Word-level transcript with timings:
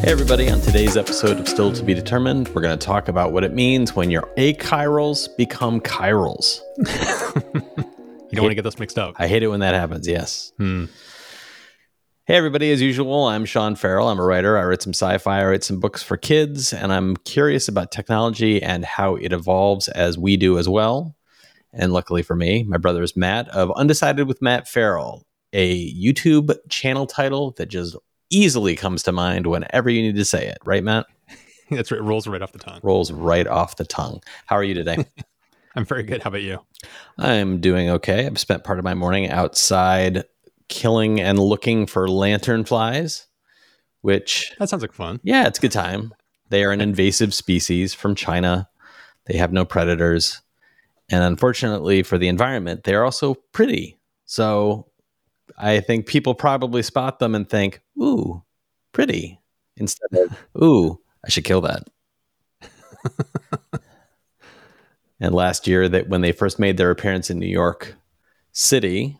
Hey, 0.00 0.12
everybody. 0.12 0.48
On 0.48 0.60
today's 0.60 0.96
episode 0.96 1.38
of 1.40 1.48
Still 1.48 1.72
to 1.72 1.82
Be 1.82 1.92
Determined, 1.92 2.48
we're 2.54 2.62
going 2.62 2.78
to 2.78 2.86
talk 2.86 3.08
about 3.08 3.32
what 3.32 3.44
it 3.44 3.52
means 3.52 3.94
when 3.96 4.10
your 4.10 4.22
achirals 4.38 5.28
become 5.36 5.80
chirals. 5.82 6.62
You 8.30 8.36
don't 8.36 8.44
want 8.44 8.50
to 8.50 8.56
get 8.56 8.64
this 8.64 8.78
mixed 8.78 8.98
up. 8.98 9.14
I 9.18 9.26
hate 9.26 9.42
it 9.42 9.48
when 9.48 9.60
that 9.60 9.74
happens, 9.74 10.06
yes. 10.06 10.52
Hmm. 10.58 10.84
Hey, 12.26 12.34
everybody. 12.34 12.70
As 12.70 12.82
usual, 12.82 13.24
I'm 13.24 13.46
Sean 13.46 13.74
Ferrell. 13.74 14.08
I'm 14.08 14.18
a 14.18 14.22
writer. 14.22 14.58
I 14.58 14.64
write 14.64 14.82
some 14.82 14.92
sci 14.92 15.16
fi, 15.16 15.40
I 15.40 15.46
write 15.46 15.64
some 15.64 15.80
books 15.80 16.02
for 16.02 16.18
kids, 16.18 16.74
and 16.74 16.92
I'm 16.92 17.16
curious 17.16 17.68
about 17.68 17.90
technology 17.90 18.62
and 18.62 18.84
how 18.84 19.16
it 19.16 19.32
evolves 19.32 19.88
as 19.88 20.18
we 20.18 20.36
do 20.36 20.58
as 20.58 20.68
well. 20.68 21.16
And 21.72 21.94
luckily 21.94 22.22
for 22.22 22.36
me, 22.36 22.64
my 22.64 22.76
brother 22.76 23.02
is 23.02 23.16
Matt 23.16 23.48
of 23.48 23.72
Undecided 23.76 24.28
with 24.28 24.42
Matt 24.42 24.68
Ferrell, 24.68 25.26
a 25.54 25.90
YouTube 25.94 26.54
channel 26.68 27.06
title 27.06 27.52
that 27.52 27.70
just 27.70 27.96
easily 28.30 28.76
comes 28.76 29.02
to 29.04 29.12
mind 29.12 29.46
whenever 29.46 29.90
you 29.90 30.02
need 30.02 30.16
to 30.16 30.24
say 30.24 30.46
it, 30.46 30.58
right, 30.64 30.82
Matt? 30.84 31.06
That's 31.70 31.90
right. 31.90 32.00
It 32.00 32.04
rolls 32.04 32.26
right 32.26 32.40
off 32.42 32.52
the 32.52 32.58
tongue. 32.58 32.80
Rolls 32.82 33.12
right 33.12 33.46
off 33.46 33.76
the 33.76 33.84
tongue. 33.84 34.22
How 34.46 34.56
are 34.56 34.64
you 34.64 34.74
today? 34.74 35.04
I'm 35.76 35.84
very 35.84 36.02
good. 36.02 36.22
How 36.22 36.28
about 36.28 36.42
you? 36.42 36.58
I'm 37.18 37.60
doing 37.60 37.90
okay. 37.90 38.26
I've 38.26 38.38
spent 38.38 38.64
part 38.64 38.78
of 38.78 38.84
my 38.84 38.94
morning 38.94 39.28
outside 39.30 40.24
killing 40.68 41.20
and 41.20 41.38
looking 41.38 41.86
for 41.86 42.08
lantern 42.08 42.64
flies, 42.64 43.26
which, 44.00 44.52
That 44.58 44.68
sounds 44.68 44.82
like 44.82 44.92
fun. 44.92 45.20
yeah, 45.22 45.46
it's 45.46 45.58
a 45.58 45.62
good 45.62 45.72
time. 45.72 46.14
They 46.48 46.64
are 46.64 46.72
an 46.72 46.80
invasive 46.82 47.34
species 47.34 47.94
from 47.94 48.14
China. 48.14 48.68
They 49.26 49.36
have 49.36 49.52
no 49.52 49.64
predators. 49.64 50.40
And 51.10 51.22
unfortunately 51.22 52.02
for 52.02 52.18
the 52.18 52.28
environment, 52.28 52.84
they're 52.84 53.04
also 53.04 53.34
pretty. 53.52 53.98
So 54.24 54.86
I 55.58 55.80
think 55.80 56.06
people 56.06 56.34
probably 56.34 56.82
spot 56.82 57.18
them 57.18 57.34
and 57.34 57.48
think, 57.48 57.80
ooh, 58.00 58.42
pretty, 58.92 59.40
instead 59.76 60.08
of, 60.12 60.38
ooh, 60.62 61.00
I 61.24 61.30
should 61.30 61.44
kill 61.44 61.60
that. 61.62 61.88
and 65.20 65.34
last 65.34 65.66
year, 65.66 65.88
that 65.88 66.08
when 66.08 66.20
they 66.20 66.32
first 66.32 66.58
made 66.58 66.76
their 66.76 66.90
appearance 66.90 67.28
in 67.30 67.38
New 67.38 67.46
York 67.46 67.96
City, 68.52 69.18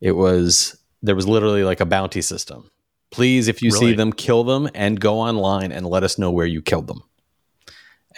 it 0.00 0.12
was 0.12 0.76
there 1.02 1.14
was 1.14 1.28
literally 1.28 1.64
like 1.64 1.80
a 1.80 1.86
bounty 1.86 2.22
system. 2.22 2.70
Please, 3.10 3.46
if 3.46 3.62
you 3.62 3.70
see 3.70 3.94
them, 3.94 4.12
kill 4.12 4.42
them 4.42 4.68
and 4.74 4.98
go 4.98 5.20
online 5.20 5.70
and 5.70 5.86
let 5.86 6.02
us 6.02 6.18
know 6.18 6.32
where 6.32 6.46
you 6.46 6.60
killed 6.60 6.88
them. 6.88 7.02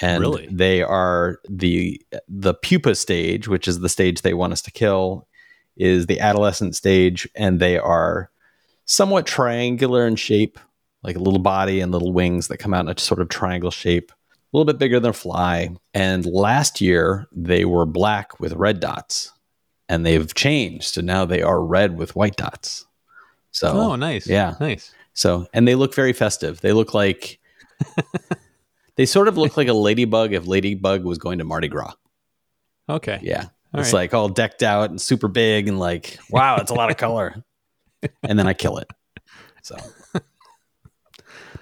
And 0.01 0.21
Really? 0.21 0.49
they 0.51 0.83
are 0.83 1.39
the 1.49 2.01
the 2.29 2.55
pupa 2.55 2.95
stage, 2.95 3.49
which 3.49 3.69
is 3.69 3.81
the 3.81 3.89
stage 3.89 4.23
they 4.23 4.35
want 4.35 4.53
us 4.53 4.63
to 4.63 4.71
kill, 4.71 5.27
is 5.77 6.07
the 6.07 6.21
adolescent 6.21 6.75
stage, 6.77 7.29
and 7.35 7.61
they 7.61 7.79
are 7.79 8.31
somewhat 8.85 9.27
triangular 9.27 10.07
in 10.07 10.17
shape, 10.17 10.59
like 11.03 11.17
a 11.17 11.21
little 11.21 11.39
body 11.41 11.81
and 11.81 11.93
little 11.93 12.13
wings 12.13 12.49
that 12.49 12.59
come 12.59 12.73
out 12.75 12.87
in 12.87 12.89
a 12.97 12.99
sort 12.99 13.21
of 13.21 13.29
triangle 13.29 13.71
shape, 13.71 14.11
a 14.13 14.57
little 14.57 14.65
bit 14.65 14.79
bigger 14.79 14.99
than 15.01 15.11
a 15.11 15.15
fly. 15.15 15.69
And 15.95 16.25
last 16.25 16.81
year 16.81 17.27
they 17.33 17.65
were 17.65 17.87
black 17.87 18.39
with 18.41 18.53
red 18.55 18.81
dots, 18.81 19.33
and 19.89 20.05
they've 20.07 20.33
changed, 20.35 20.95
so 20.95 21.01
now 21.01 21.25
they 21.25 21.43
are 21.43 21.63
red 21.63 21.97
with 21.97 22.17
white 22.17 22.37
dots. 22.37 22.87
So 23.51 23.69
Oh, 23.73 23.97
nice. 23.97 24.27
yeah. 24.27 24.55
Nice. 24.61 24.93
so, 25.15 25.47
and 25.53 25.67
they 25.67 25.75
look 25.75 25.95
very 25.95 26.13
festive. 26.13 26.61
They 26.61 26.73
look 26.73 26.93
like 26.95 27.39
they 28.97 29.07
sort 29.07 29.29
of 29.29 29.37
look 29.37 29.57
like 29.57 29.69
a 29.69 29.73
ladybug 29.75 30.33
if 30.33 30.47
Ladybug 30.47 31.05
was 31.05 31.19
going 31.19 31.39
to 31.39 31.45
Mardi 31.45 31.69
Gras. 31.69 31.95
Okay. 32.89 33.19
Yeah. 33.23 33.47
All 33.77 33.83
it's 33.83 33.93
right. 33.93 34.01
like 34.01 34.15
all 34.15 34.29
decked 34.29 34.63
out 34.63 34.89
and 34.91 35.01
super 35.01 35.29
big 35.29 35.69
and 35.69 35.79
like, 35.79 36.19
wow, 36.31 36.57
it's 36.57 36.71
a 36.71 36.75
lot 36.75 36.91
of 36.91 36.97
color. 36.97 37.45
and 38.23 38.39
then 38.39 38.47
I 38.47 38.55
kill 38.55 38.79
it. 38.79 38.91
So, 39.63 39.77
but 40.13 40.25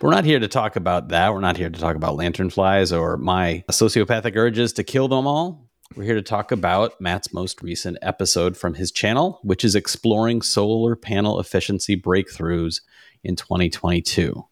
we're 0.00 0.10
not 0.10 0.24
here 0.24 0.38
to 0.38 0.46
talk 0.46 0.76
about 0.76 1.08
that. 1.08 1.32
We're 1.32 1.40
not 1.40 1.56
here 1.56 1.70
to 1.70 1.78
talk 1.80 1.96
about 1.96 2.14
lantern 2.14 2.50
flies 2.50 2.92
or 2.92 3.16
my 3.16 3.64
sociopathic 3.70 4.36
urges 4.36 4.72
to 4.74 4.84
kill 4.84 5.08
them 5.08 5.26
all. 5.26 5.68
We're 5.96 6.04
here 6.04 6.14
to 6.14 6.22
talk 6.22 6.52
about 6.52 7.00
Matt's 7.00 7.32
most 7.32 7.62
recent 7.62 7.98
episode 8.00 8.56
from 8.56 8.74
his 8.74 8.92
channel, 8.92 9.40
which 9.42 9.64
is 9.64 9.74
exploring 9.74 10.42
solar 10.42 10.94
panel 10.94 11.40
efficiency 11.40 11.96
breakthroughs 12.00 12.80
in 13.24 13.36
2022. 13.36 14.44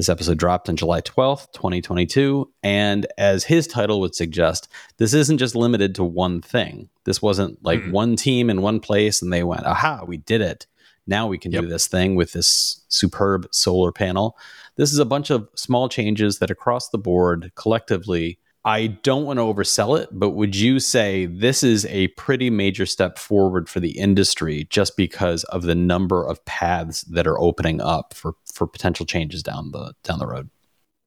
This 0.00 0.08
episode 0.08 0.38
dropped 0.38 0.70
on 0.70 0.76
July 0.76 1.02
12th, 1.02 1.52
2022. 1.52 2.50
And 2.62 3.06
as 3.18 3.44
his 3.44 3.66
title 3.66 4.00
would 4.00 4.14
suggest, 4.14 4.66
this 4.96 5.12
isn't 5.12 5.36
just 5.36 5.54
limited 5.54 5.94
to 5.96 6.04
one 6.04 6.40
thing. 6.40 6.88
This 7.04 7.20
wasn't 7.20 7.62
like 7.62 7.80
Mm. 7.82 7.92
one 7.92 8.16
team 8.16 8.48
in 8.48 8.62
one 8.62 8.80
place 8.80 9.20
and 9.20 9.30
they 9.30 9.42
went, 9.44 9.66
aha, 9.66 10.04
we 10.06 10.16
did 10.16 10.40
it. 10.40 10.66
Now 11.06 11.26
we 11.26 11.36
can 11.36 11.50
do 11.50 11.66
this 11.66 11.86
thing 11.86 12.14
with 12.14 12.32
this 12.32 12.80
superb 12.88 13.46
solar 13.52 13.92
panel. 13.92 14.38
This 14.76 14.90
is 14.90 14.98
a 14.98 15.04
bunch 15.04 15.28
of 15.28 15.50
small 15.54 15.90
changes 15.90 16.38
that 16.38 16.50
across 16.50 16.88
the 16.88 16.96
board 16.96 17.52
collectively 17.54 18.38
I 18.64 18.88
don't 18.88 19.24
want 19.24 19.38
to 19.38 19.42
oversell 19.42 19.98
it, 19.98 20.10
but 20.12 20.30
would 20.30 20.54
you 20.54 20.80
say 20.80 21.24
this 21.26 21.62
is 21.62 21.86
a 21.86 22.08
pretty 22.08 22.50
major 22.50 22.84
step 22.84 23.18
forward 23.18 23.68
for 23.70 23.80
the 23.80 23.98
industry 23.98 24.66
just 24.68 24.96
because 24.98 25.44
of 25.44 25.62
the 25.62 25.74
number 25.74 26.22
of 26.26 26.44
paths 26.44 27.00
that 27.02 27.26
are 27.26 27.38
opening 27.40 27.80
up 27.80 28.12
for 28.12 28.34
for 28.52 28.66
potential 28.66 29.06
changes 29.06 29.42
down 29.42 29.70
the 29.72 29.94
down 30.04 30.18
the 30.18 30.26
road? 30.26 30.50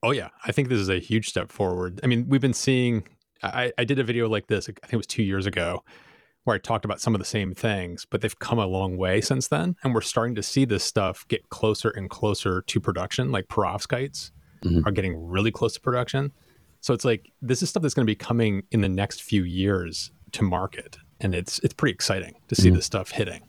Oh, 0.02 0.12
yeah. 0.12 0.30
I 0.46 0.52
think 0.52 0.68
this 0.70 0.80
is 0.80 0.90
a 0.90 1.00
huge 1.00 1.30
step 1.30 1.52
forward. 1.52 2.00
I 2.04 2.08
mean, 2.08 2.26
we've 2.28 2.42
been 2.42 2.54
seeing, 2.54 3.04
I, 3.42 3.72
I 3.78 3.86
did 3.86 4.00
a 4.00 4.04
video 4.04 4.28
like 4.28 4.48
this, 4.48 4.66
I 4.66 4.74
think 4.74 4.92
it 4.94 4.98
was 4.98 5.08
two 5.08 5.24
years 5.24 5.46
ago, 5.46 5.82
where 6.44 6.56
I 6.56 6.60
talked 6.60 6.84
about 6.84 7.00
some 7.00 7.16
of 7.16 7.20
the 7.20 7.26
same 7.26 7.54
things, 7.54 8.06
but 8.10 8.20
they've 8.20 8.38
come 8.40 8.60
a 8.60 8.66
long 8.66 8.98
way 8.98 9.22
since 9.22 9.48
then. 9.48 9.78
And 9.82 9.94
we're 9.94 10.02
starting 10.02 10.36
to 10.36 10.44
see 10.44 10.66
this 10.66 10.84
stuff 10.84 11.26
get 11.30 11.48
closer 11.50 11.90
and 11.90 12.10
closer 12.10 12.64
to 12.64 12.80
production, 12.82 13.32
like 13.32 13.48
perovskites 13.48 14.32
Mhm. 14.66 14.86
are 14.86 14.92
getting 14.92 15.26
really 15.26 15.52
close 15.52 15.74
to 15.76 15.80
production. 15.80 16.34
So 16.84 16.94
it's 16.94 17.06
like, 17.06 17.32
this 17.42 17.64
is 17.64 17.70
stuff 17.70 17.82
that's 17.82 17.94
going 17.96 18.06
to 18.06 18.12
be 18.12 18.16
coming 18.16 18.64
in 18.72 18.82
the 18.82 18.90
next 18.90 19.24
few 19.24 19.44
years 19.46 20.12
to 20.34 20.44
market. 20.44 20.98
And 21.22 21.34
it's, 21.34 21.60
it's 21.60 21.74
pretty 21.74 21.94
exciting 21.94 22.36
to 22.50 22.56
see 22.56 22.70
Mhm. 22.70 22.76
this 22.76 22.86
stuff 22.86 23.12
hitting. 23.12 23.42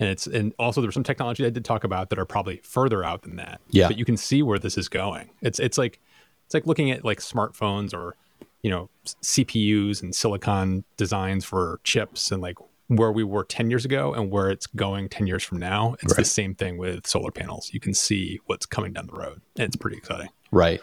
And 0.00 0.08
it's, 0.08 0.26
and 0.26 0.54
also 0.58 0.80
there's 0.80 0.94
some 0.94 1.02
technology 1.04 1.44
I 1.44 1.50
did 1.50 1.62
talk 1.64 1.84
about 1.84 2.08
that 2.08 2.18
are 2.18 2.24
probably 2.24 2.60
further 2.64 3.04
out 3.04 3.20
than 3.22 3.36
that 3.36 3.60
Yeah. 3.68 3.88
but 3.88 3.98
you 3.98 4.04
can 4.06 4.16
see 4.16 4.42
where 4.42 4.58
this 4.58 4.78
is 4.78 4.88
going. 4.88 5.28
It's 5.42 5.58
it's 5.58 5.76
like 5.76 6.00
it's 6.46 6.54
like 6.54 6.66
looking 6.66 6.90
at 6.90 7.04
like 7.04 7.18
smartphones 7.18 7.92
or 7.92 8.14
you 8.62 8.70
know 8.70 8.88
CPUs 9.22 10.00
and 10.02 10.14
silicon 10.14 10.84
designs 10.96 11.44
for 11.44 11.80
chips 11.84 12.30
and 12.32 12.40
like 12.40 12.56
where 12.86 13.12
we 13.12 13.24
were 13.24 13.44
10 13.44 13.68
years 13.68 13.84
ago 13.84 14.14
and 14.14 14.30
where 14.30 14.50
it's 14.50 14.66
going 14.68 15.08
10 15.10 15.26
years 15.26 15.42
from 15.44 15.58
now. 15.58 15.96
It's 16.02 16.14
the 16.14 16.24
same 16.24 16.54
thing 16.54 16.78
with 16.78 17.06
solar 17.06 17.30
panels. 17.30 17.70
You 17.74 17.80
can 17.80 17.92
see 17.92 18.38
what's 18.46 18.64
coming 18.64 18.94
down 18.94 19.08
the 19.08 19.12
road. 19.18 19.42
And 19.56 19.64
it's 19.66 19.76
pretty 19.76 19.98
exciting. 19.98 20.30
Right. 20.50 20.80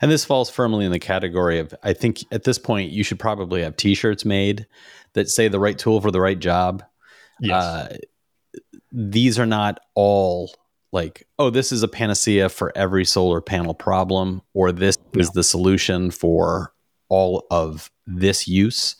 And 0.00 0.10
this 0.10 0.24
falls 0.24 0.50
firmly 0.50 0.84
in 0.84 0.92
the 0.92 0.98
category 0.98 1.58
of 1.58 1.74
I 1.82 1.92
think 1.92 2.24
at 2.30 2.44
this 2.44 2.58
point 2.58 2.92
you 2.92 3.02
should 3.02 3.18
probably 3.18 3.62
have 3.62 3.76
t-shirts 3.76 4.24
made 4.24 4.66
that 5.14 5.28
say 5.28 5.48
the 5.48 5.58
right 5.58 5.78
tool 5.78 6.00
for 6.00 6.10
the 6.10 6.20
right 6.20 6.38
job. 6.38 6.82
Yes. 7.40 7.64
Uh, 7.64 7.96
these 8.92 9.38
are 9.38 9.46
not 9.46 9.80
all 9.94 10.54
like, 10.92 11.26
oh, 11.38 11.50
this 11.50 11.72
is 11.72 11.82
a 11.82 11.88
panacea 11.88 12.48
for 12.48 12.72
every 12.76 13.04
solar 13.04 13.40
panel 13.40 13.74
problem, 13.74 14.40
or 14.54 14.72
this 14.72 14.96
is 15.14 15.30
the 15.30 15.42
solution 15.42 16.10
for 16.10 16.72
all 17.08 17.46
of 17.50 17.90
this 18.06 18.48
use. 18.48 18.96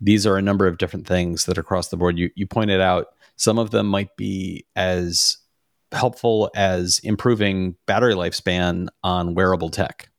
These 0.00 0.26
are 0.26 0.36
a 0.36 0.42
number 0.42 0.66
of 0.66 0.78
different 0.78 1.06
things 1.06 1.46
that 1.46 1.58
across 1.58 1.88
the 1.88 1.96
board 1.96 2.18
you, 2.18 2.30
you 2.34 2.46
pointed 2.46 2.80
out. 2.80 3.08
Some 3.36 3.58
of 3.58 3.70
them 3.70 3.86
might 3.86 4.16
be 4.16 4.66
as 4.76 5.38
helpful 5.94 6.50
as 6.54 7.00
improving 7.04 7.76
battery 7.86 8.14
lifespan 8.14 8.88
on 9.02 9.34
wearable 9.34 9.70
tech, 9.70 10.10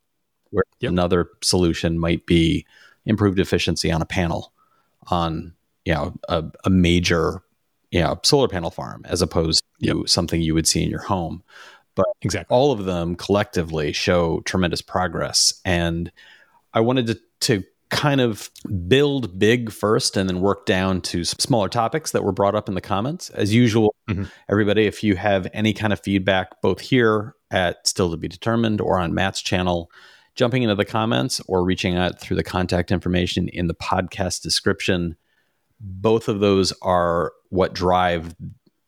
where 0.52 0.63
Yep. 0.80 0.91
another 0.91 1.30
solution 1.41 2.00
might 2.00 2.25
be 2.25 2.66
improved 3.06 3.40
efficiency 3.40 3.91
on 3.91 4.02
a 4.02 4.06
panel 4.06 4.52
on 5.08 5.53
you 5.86 5.94
know 5.94 6.13
a, 6.28 6.44
a 6.66 6.69
major 6.69 7.41
you 7.91 8.02
know 8.02 8.19
solar 8.24 8.48
panel 8.48 8.72
farm 8.72 9.04
as 9.07 9.22
opposed 9.22 9.63
to 9.83 10.06
something 10.07 10.42
you 10.42 10.54
would 10.54 10.68
see 10.68 10.83
in 10.83 10.89
your 10.89 11.01
home 11.04 11.44
But 11.95 12.07
exactly. 12.21 12.54
all 12.54 12.71
of 12.71 12.86
them 12.86 13.16
collectively 13.16 13.92
show 13.94 14.42
tremendous 14.42 14.81
progress 14.81 15.62
and 15.63 16.12
i 16.74 16.80
wanted 16.80 17.07
to, 17.07 17.19
to 17.42 17.63
kind 17.91 18.19
of 18.19 18.49
build 18.87 19.37
big 19.37 19.71
first 19.71 20.17
and 20.17 20.27
then 20.27 20.41
work 20.41 20.65
down 20.65 21.01
to 21.01 21.23
smaller 21.23 21.69
topics 21.69 22.11
that 22.11 22.23
were 22.23 22.31
brought 22.31 22.55
up 22.55 22.67
in 22.67 22.75
the 22.75 22.81
comments 22.81 23.29
as 23.31 23.53
usual 23.53 23.95
Mhm. 24.09 24.29
everybody 24.49 24.85
if 24.87 25.03
you 25.03 25.15
have 25.15 25.47
any 25.53 25.71
kind 25.73 25.93
of 25.93 25.99
feedback 25.99 26.61
both 26.61 26.79
here 26.79 27.35
at 27.51 27.87
still 27.87 28.09
to 28.11 28.17
be 28.17 28.27
determined 28.27 28.81
or 28.81 28.99
on 28.99 29.13
matt's 29.13 29.41
channel 29.41 29.89
jumping 30.35 30.63
into 30.63 30.75
the 30.75 30.83
comments 30.85 31.39
or 31.47 31.63
reaching 31.63 31.95
out 31.95 32.19
through 32.19 32.35
the 32.35 32.43
contact 32.43 32.91
information 32.91 33.47
in 33.49 33.67
the 33.67 33.75
podcast 33.75 34.41
description 34.41 35.15
both 35.79 36.27
of 36.27 36.39
those 36.39 36.73
are 36.81 37.33
what 37.49 37.73
drive 37.73 38.35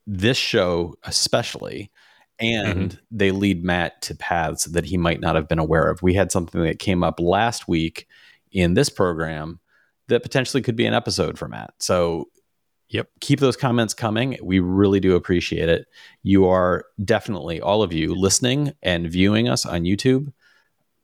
this 0.08 0.38
show 0.38 0.96
especially 1.04 1.92
and 2.40 3.00
they 3.10 3.32
lead 3.32 3.64
Matt 3.64 4.00
to 4.04 4.16
paths 4.16 4.66
that 4.66 4.86
he 4.86 4.96
might 4.98 5.20
not 5.20 5.34
have 5.34 5.48
been 5.48 5.58
aware 5.58 5.90
of. 5.90 6.04
We 6.04 6.14
had 6.14 6.32
something 6.32 6.62
that 6.62 6.78
came 6.78 7.04
up 7.04 7.20
last 7.20 7.68
week 7.68 8.06
in 8.52 8.74
this 8.74 8.90
program 8.90 9.60
that 10.08 10.24
potentially 10.24 10.62
could 10.62 10.76
be 10.76 10.86
an 10.86 10.94
episode 10.94 11.38
for 11.38 11.48
Matt. 11.48 11.74
So 11.80 12.28
Yep. 12.90 13.10
Keep 13.20 13.40
those 13.42 13.58
comments 13.58 13.94
coming. 13.94 14.38
We 14.42 14.60
really 14.60 15.00
do 15.00 15.16
appreciate 15.16 15.68
it. 15.68 15.88
You 16.24 16.48
are 16.48 16.86
definitely, 17.04 17.60
all 17.60 17.84
of 17.84 17.92
you 17.92 18.16
listening 18.16 18.74
and 18.82 19.10
viewing 19.10 19.50
us 19.50 19.66
on 19.66 19.82
YouTube, 19.82 20.32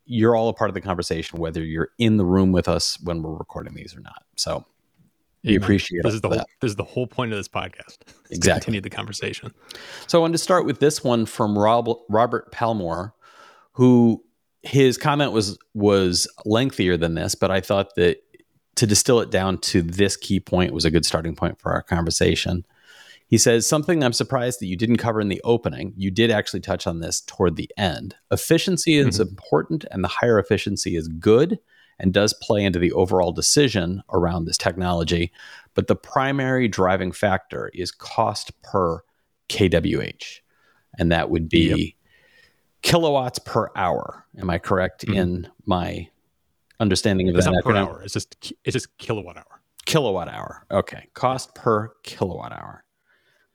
you're 0.05 0.35
all 0.35 0.49
a 0.49 0.53
part 0.53 0.69
of 0.69 0.75
the 0.75 0.81
conversation, 0.81 1.39
whether 1.39 1.63
you're 1.63 1.89
in 1.97 2.17
the 2.17 2.25
room 2.25 2.51
with 2.51 2.67
us 2.67 2.97
when 3.01 3.21
we're 3.21 3.35
recording 3.35 3.73
these 3.73 3.95
or 3.95 3.99
not. 3.99 4.23
So 4.37 4.65
we 5.43 5.55
appreciate 5.55 6.03
This 6.03 6.13
is 6.13 6.21
the 6.21 6.29
that. 6.29 6.37
whole, 6.37 6.45
this 6.61 6.71
is 6.71 6.75
the 6.77 6.83
whole 6.85 7.07
point 7.07 7.33
of 7.33 7.37
this 7.37 7.49
podcast. 7.49 7.97
Exactly. 8.29 8.61
Continue 8.61 8.81
the 8.81 8.89
conversation. 8.89 9.53
So 10.07 10.17
I 10.17 10.21
wanted 10.21 10.33
to 10.33 10.37
start 10.37 10.65
with 10.65 10.79
this 10.79 11.03
one 11.03 11.25
from 11.25 11.57
Rob, 11.57 11.89
Robert 12.07 12.49
Palmore, 12.53 13.11
who 13.73 14.23
his 14.63 14.97
comment 14.97 15.33
was 15.33 15.57
was 15.73 16.27
lengthier 16.45 16.97
than 16.97 17.15
this, 17.15 17.35
but 17.35 17.51
I 17.51 17.61
thought 17.61 17.95
that 17.95 18.17
to 18.75 18.87
distill 18.87 19.19
it 19.19 19.29
down 19.29 19.59
to 19.59 19.81
this 19.81 20.17
key 20.17 20.39
point 20.39 20.73
was 20.73 20.85
a 20.85 20.91
good 20.91 21.05
starting 21.05 21.35
point 21.35 21.59
for 21.59 21.71
our 21.71 21.83
conversation. 21.83 22.65
He 23.27 23.37
says 23.37 23.67
something 23.67 24.03
I'm 24.03 24.13
surprised 24.13 24.59
that 24.59 24.67
you 24.67 24.75
didn't 24.75 24.97
cover 24.97 25.19
in 25.21 25.27
the 25.27 25.41
opening. 25.43 25.93
You 25.95 26.11
did 26.11 26.31
actually 26.31 26.61
touch 26.61 26.87
on 26.87 26.99
this 26.99 27.21
toward 27.21 27.55
the 27.55 27.69
end. 27.77 28.15
Efficiency 28.31 28.95
is 28.95 29.19
mm-hmm. 29.19 29.29
important, 29.29 29.85
and 29.91 30.03
the 30.03 30.09
higher 30.09 30.39
efficiency 30.39 30.95
is 30.95 31.07
good 31.07 31.59
and 31.99 32.13
does 32.13 32.33
play 32.33 32.63
into 32.63 32.79
the 32.79 32.91
overall 32.93 33.31
decision 33.31 34.01
around 34.11 34.45
this 34.45 34.57
technology. 34.57 35.31
But 35.73 35.87
the 35.87 35.95
primary 35.95 36.67
driving 36.67 37.11
factor 37.11 37.69
is 37.73 37.91
cost 37.91 38.61
per 38.61 39.01
kWh, 39.49 40.39
and 40.97 41.11
that 41.11 41.29
would 41.29 41.49
be. 41.49 41.95
Kilowatts 42.83 43.39
per 43.39 43.69
hour. 43.75 44.25
Am 44.37 44.49
I 44.49 44.59
correct 44.59 45.05
Mhm. 45.07 45.15
in 45.15 45.47
my 45.65 46.07
understanding 46.79 47.29
of 47.29 47.35
It's 47.35 47.45
that 47.45 47.51
not 47.51 47.63
per 47.63 47.75
hour. 47.75 48.01
It's 48.03 48.13
just 48.13 48.53
it's 48.63 48.73
just 48.73 48.95
kilowatt 48.97 49.37
hour. 49.37 49.61
Kilowatt 49.85 50.27
hour. 50.29 50.65
Okay. 50.71 51.07
Cost 51.13 51.55
per 51.55 51.93
kilowatt 52.03 52.51
hour. 52.51 52.83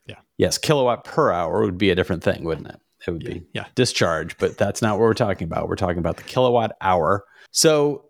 Yeah. 0.06 0.16
Yes. 0.36 0.58
Kilowatt 0.58 1.04
per 1.04 1.30
hour 1.30 1.62
would 1.62 1.78
be 1.78 1.90
a 1.90 1.94
different 1.94 2.22
thing, 2.24 2.44
wouldn't 2.44 2.68
it? 2.68 2.80
It 3.06 3.10
would 3.10 3.22
Yeah. 3.22 3.32
be 3.34 3.42
yeah. 3.54 3.64
discharge, 3.74 4.36
but 4.38 4.58
that's 4.58 4.82
not 4.82 4.94
what 4.94 5.00
we're 5.02 5.14
talking 5.14 5.44
about. 5.44 5.68
We're 5.68 5.76
talking 5.76 5.98
about 5.98 6.16
the 6.16 6.22
kilowatt 6.24 6.72
hour. 6.80 7.24
So, 7.52 8.04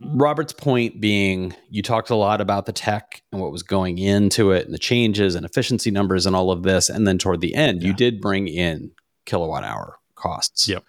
Robert's 0.00 0.52
point 0.52 1.00
being 1.00 1.54
you 1.70 1.82
talked 1.82 2.10
a 2.10 2.14
lot 2.16 2.40
about 2.42 2.66
the 2.66 2.72
tech 2.72 3.22
and 3.32 3.40
what 3.40 3.50
was 3.50 3.62
going 3.62 3.96
into 3.98 4.50
it 4.50 4.66
and 4.66 4.74
the 4.74 4.78
changes 4.78 5.34
and 5.34 5.46
efficiency 5.46 5.90
numbers 5.90 6.26
and 6.26 6.36
all 6.36 6.50
of 6.50 6.64
this. 6.64 6.90
And 6.90 7.06
then 7.06 7.16
toward 7.18 7.40
the 7.40 7.54
end, 7.54 7.82
you 7.82 7.94
did 7.94 8.20
bring 8.20 8.46
in 8.46 8.90
kilowatt 9.24 9.64
hour 9.64 9.96
costs. 10.16 10.68
Yep. 10.68 10.84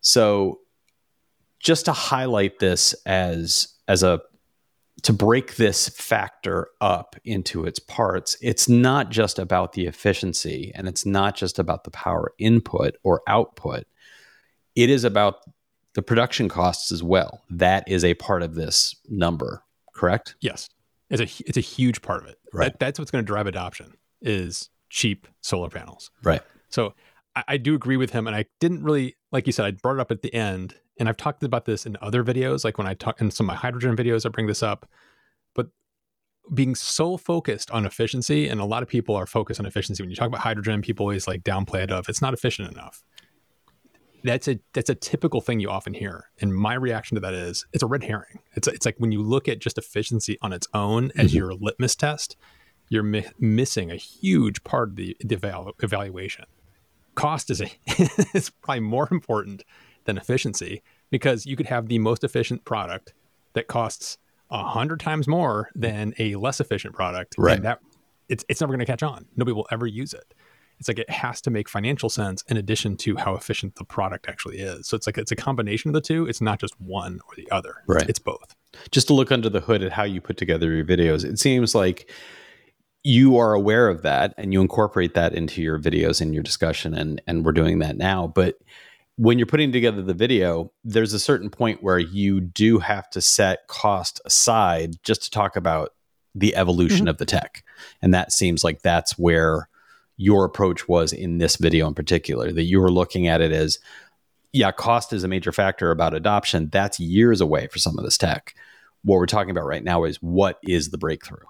So, 0.00 0.60
just 1.60 1.84
to 1.86 1.92
highlight 1.92 2.58
this 2.58 2.94
as 3.04 3.74
as 3.88 4.02
a 4.02 4.20
to 5.02 5.12
break 5.12 5.56
this 5.56 5.88
factor 5.88 6.68
up 6.80 7.16
into 7.24 7.64
its 7.64 7.78
parts, 7.78 8.36
it's 8.42 8.68
not 8.68 9.10
just 9.10 9.38
about 9.38 9.72
the 9.72 9.86
efficiency 9.86 10.72
and 10.74 10.88
it's 10.88 11.06
not 11.06 11.36
just 11.36 11.58
about 11.58 11.84
the 11.84 11.90
power 11.90 12.32
input 12.38 12.96
or 13.04 13.22
output. 13.28 13.84
It 14.74 14.90
is 14.90 15.04
about 15.04 15.36
the 15.94 16.02
production 16.02 16.48
costs 16.48 16.90
as 16.90 17.02
well. 17.02 17.42
That 17.50 17.84
is 17.88 18.04
a 18.04 18.14
part 18.14 18.42
of 18.42 18.54
this 18.54 18.96
number, 19.08 19.62
correct? 19.94 20.36
Yes. 20.40 20.68
It's 21.10 21.20
a 21.20 21.44
it's 21.46 21.56
a 21.56 21.62
huge 21.62 22.02
part 22.02 22.22
of 22.22 22.28
it. 22.28 22.38
Right. 22.52 22.72
That, 22.72 22.78
that's 22.78 22.98
what's 22.98 23.10
going 23.10 23.24
to 23.24 23.26
drive 23.26 23.46
adoption 23.46 23.94
is 24.20 24.68
cheap 24.90 25.26
solar 25.40 25.70
panels. 25.70 26.10
Right. 26.22 26.42
So 26.68 26.94
I, 27.38 27.44
I 27.54 27.56
do 27.56 27.74
agree 27.74 27.96
with 27.96 28.10
him, 28.10 28.26
and 28.26 28.34
I 28.36 28.46
didn't 28.60 28.82
really 28.82 29.16
like 29.32 29.46
you 29.46 29.52
said. 29.52 29.66
I 29.66 29.70
brought 29.72 29.94
it 29.94 30.00
up 30.00 30.10
at 30.10 30.22
the 30.22 30.32
end, 30.34 30.74
and 30.98 31.08
I've 31.08 31.16
talked 31.16 31.42
about 31.42 31.64
this 31.64 31.86
in 31.86 31.96
other 32.00 32.24
videos, 32.24 32.64
like 32.64 32.78
when 32.78 32.86
I 32.86 32.94
talk 32.94 33.20
in 33.20 33.30
some 33.30 33.46
of 33.46 33.48
my 33.48 33.54
hydrogen 33.54 33.96
videos. 33.96 34.26
I 34.26 34.30
bring 34.30 34.46
this 34.46 34.62
up, 34.62 34.88
but 35.54 35.68
being 36.54 36.74
so 36.74 37.16
focused 37.16 37.70
on 37.70 37.86
efficiency, 37.86 38.48
and 38.48 38.60
a 38.60 38.64
lot 38.64 38.82
of 38.82 38.88
people 38.88 39.14
are 39.14 39.26
focused 39.26 39.60
on 39.60 39.66
efficiency. 39.66 40.02
When 40.02 40.10
you 40.10 40.16
talk 40.16 40.28
about 40.28 40.40
hydrogen, 40.40 40.82
people 40.82 41.04
always 41.04 41.26
like 41.28 41.42
downplay 41.44 41.82
it 41.84 41.90
of 41.90 42.08
it's 42.08 42.22
not 42.22 42.34
efficient 42.34 42.70
enough. 42.72 43.02
That's 44.24 44.48
a 44.48 44.58
that's 44.72 44.90
a 44.90 44.94
typical 44.96 45.40
thing 45.40 45.60
you 45.60 45.70
often 45.70 45.94
hear, 45.94 46.30
and 46.40 46.54
my 46.54 46.74
reaction 46.74 47.14
to 47.14 47.20
that 47.20 47.34
is 47.34 47.64
it's 47.72 47.82
a 47.84 47.86
red 47.86 48.02
herring. 48.02 48.40
It's 48.54 48.66
it's 48.66 48.84
like 48.84 48.96
when 48.98 49.12
you 49.12 49.22
look 49.22 49.46
at 49.48 49.60
just 49.60 49.78
efficiency 49.78 50.36
on 50.42 50.52
its 50.52 50.66
own 50.74 51.12
as 51.16 51.30
Mhm. 51.30 51.34
your 51.34 51.54
litmus 51.54 51.94
test, 51.94 52.36
you're 52.88 53.04
mi- 53.04 53.26
missing 53.38 53.90
a 53.92 53.96
huge 53.96 54.64
part 54.64 54.88
of 54.90 54.96
the, 54.96 55.16
the 55.20 55.36
eval- 55.36 55.74
evaluation. 55.82 56.46
Cost 57.18 57.50
is 57.50 57.60
a 57.60 57.68
is 58.36 58.50
probably 58.62 58.80
more 58.80 59.08
important 59.10 59.64
than 60.04 60.16
efficiency 60.16 60.82
because 61.10 61.44
you 61.46 61.56
could 61.56 61.66
have 61.66 61.88
the 61.88 61.98
most 61.98 62.24
efficient 62.24 62.64
product 62.64 63.12
that 63.54 63.66
costs 63.66 64.18
a 64.50 64.62
hundred 64.62 65.00
times 65.00 65.28
more 65.28 65.68
than 65.74 66.14
a 66.18 66.34
less 66.36 66.60
efficient 66.60 66.94
product, 66.94 67.34
Right. 67.36 67.56
And 67.56 67.64
that 67.64 67.80
it's 68.28 68.44
it's 68.48 68.60
never 68.60 68.72
going 68.72 68.80
to 68.80 68.86
catch 68.86 69.02
on. 69.02 69.26
Nobody 69.36 69.54
will 69.54 69.66
ever 69.70 69.86
use 69.86 70.14
it. 70.14 70.34
It's 70.78 70.86
like 70.86 70.98
it 71.00 71.10
has 71.10 71.40
to 71.40 71.50
make 71.50 71.68
financial 71.68 72.08
sense 72.08 72.44
in 72.48 72.56
addition 72.56 72.96
to 72.98 73.16
how 73.16 73.34
efficient 73.34 73.74
the 73.74 73.84
product 73.84 74.28
actually 74.28 74.58
is. 74.58 74.86
So 74.86 74.96
it's 74.96 75.06
like 75.08 75.18
it's 75.18 75.32
a 75.32 75.36
combination 75.36 75.88
of 75.90 75.94
the 75.94 76.00
two. 76.00 76.26
It's 76.26 76.40
not 76.40 76.60
just 76.60 76.80
one 76.80 77.18
or 77.28 77.34
the 77.36 77.50
other. 77.50 77.70
It's- 77.70 77.84
Right. 77.88 78.08
It's 78.08 78.18
both. 78.20 78.54
Just 78.92 79.08
to 79.08 79.14
look 79.14 79.32
under 79.32 79.48
the 79.48 79.60
hood 79.60 79.82
at 79.82 79.92
how 79.92 80.04
you 80.04 80.20
put 80.20 80.36
together 80.36 80.72
your 80.72 80.84
videos, 80.84 81.24
it 81.24 81.38
seems 81.40 81.74
like 81.74 82.08
you 83.04 83.36
are 83.38 83.54
aware 83.54 83.88
of 83.88 84.02
that 84.02 84.34
and 84.36 84.52
you 84.52 84.60
incorporate 84.60 85.14
that 85.14 85.34
into 85.34 85.62
your 85.62 85.78
videos 85.78 86.20
and 86.20 86.34
your 86.34 86.42
discussion 86.42 86.94
and 86.94 87.22
and 87.26 87.44
we're 87.44 87.52
doing 87.52 87.78
that 87.78 87.96
now. 87.96 88.26
But 88.26 88.56
when 89.16 89.38
you're 89.38 89.46
putting 89.46 89.72
together 89.72 90.02
the 90.02 90.14
video 90.14 90.72
there's 90.84 91.12
a 91.12 91.18
certain 91.18 91.50
point 91.50 91.82
where 91.82 91.98
you 91.98 92.40
do 92.40 92.78
have 92.78 93.08
to 93.10 93.20
set 93.20 93.66
cost 93.68 94.20
aside 94.24 94.96
just 95.02 95.22
to 95.24 95.30
talk 95.30 95.56
about 95.56 95.94
the 96.34 96.54
evolution 96.56 97.06
Mhm. 97.06 97.10
of 97.10 97.18
the 97.18 97.24
tech. 97.26 97.64
And 98.02 98.12
that 98.14 98.32
seems 98.32 98.62
like 98.62 98.82
that's 98.82 99.18
where 99.18 99.68
your 100.16 100.44
approach 100.44 100.88
was 100.88 101.12
in 101.12 101.38
this 101.38 101.56
video 101.56 101.86
in 101.86 101.94
particular 101.94 102.52
that 102.52 102.64
you 102.64 102.80
were 102.80 102.90
looking 102.92 103.26
at 103.28 103.40
it 103.40 103.52
as 103.52 103.78
yeah 104.52 104.72
cost 104.72 105.12
is 105.12 105.24
a 105.24 105.28
major 105.28 105.52
factor 105.52 105.90
about 105.90 106.14
adoption. 106.14 106.68
That's 106.70 106.98
years 107.00 107.40
away 107.40 107.68
for 107.68 107.78
some 107.78 107.98
of 107.98 108.04
this 108.04 108.18
tech. 108.18 108.54
What 109.04 109.16
we're 109.18 109.26
talking 109.26 109.50
about 109.52 109.66
right 109.66 109.84
now 109.84 110.04
is 110.04 110.16
what 110.16 110.58
is 110.66 110.90
the 110.90 110.98
breakthrough 110.98 111.46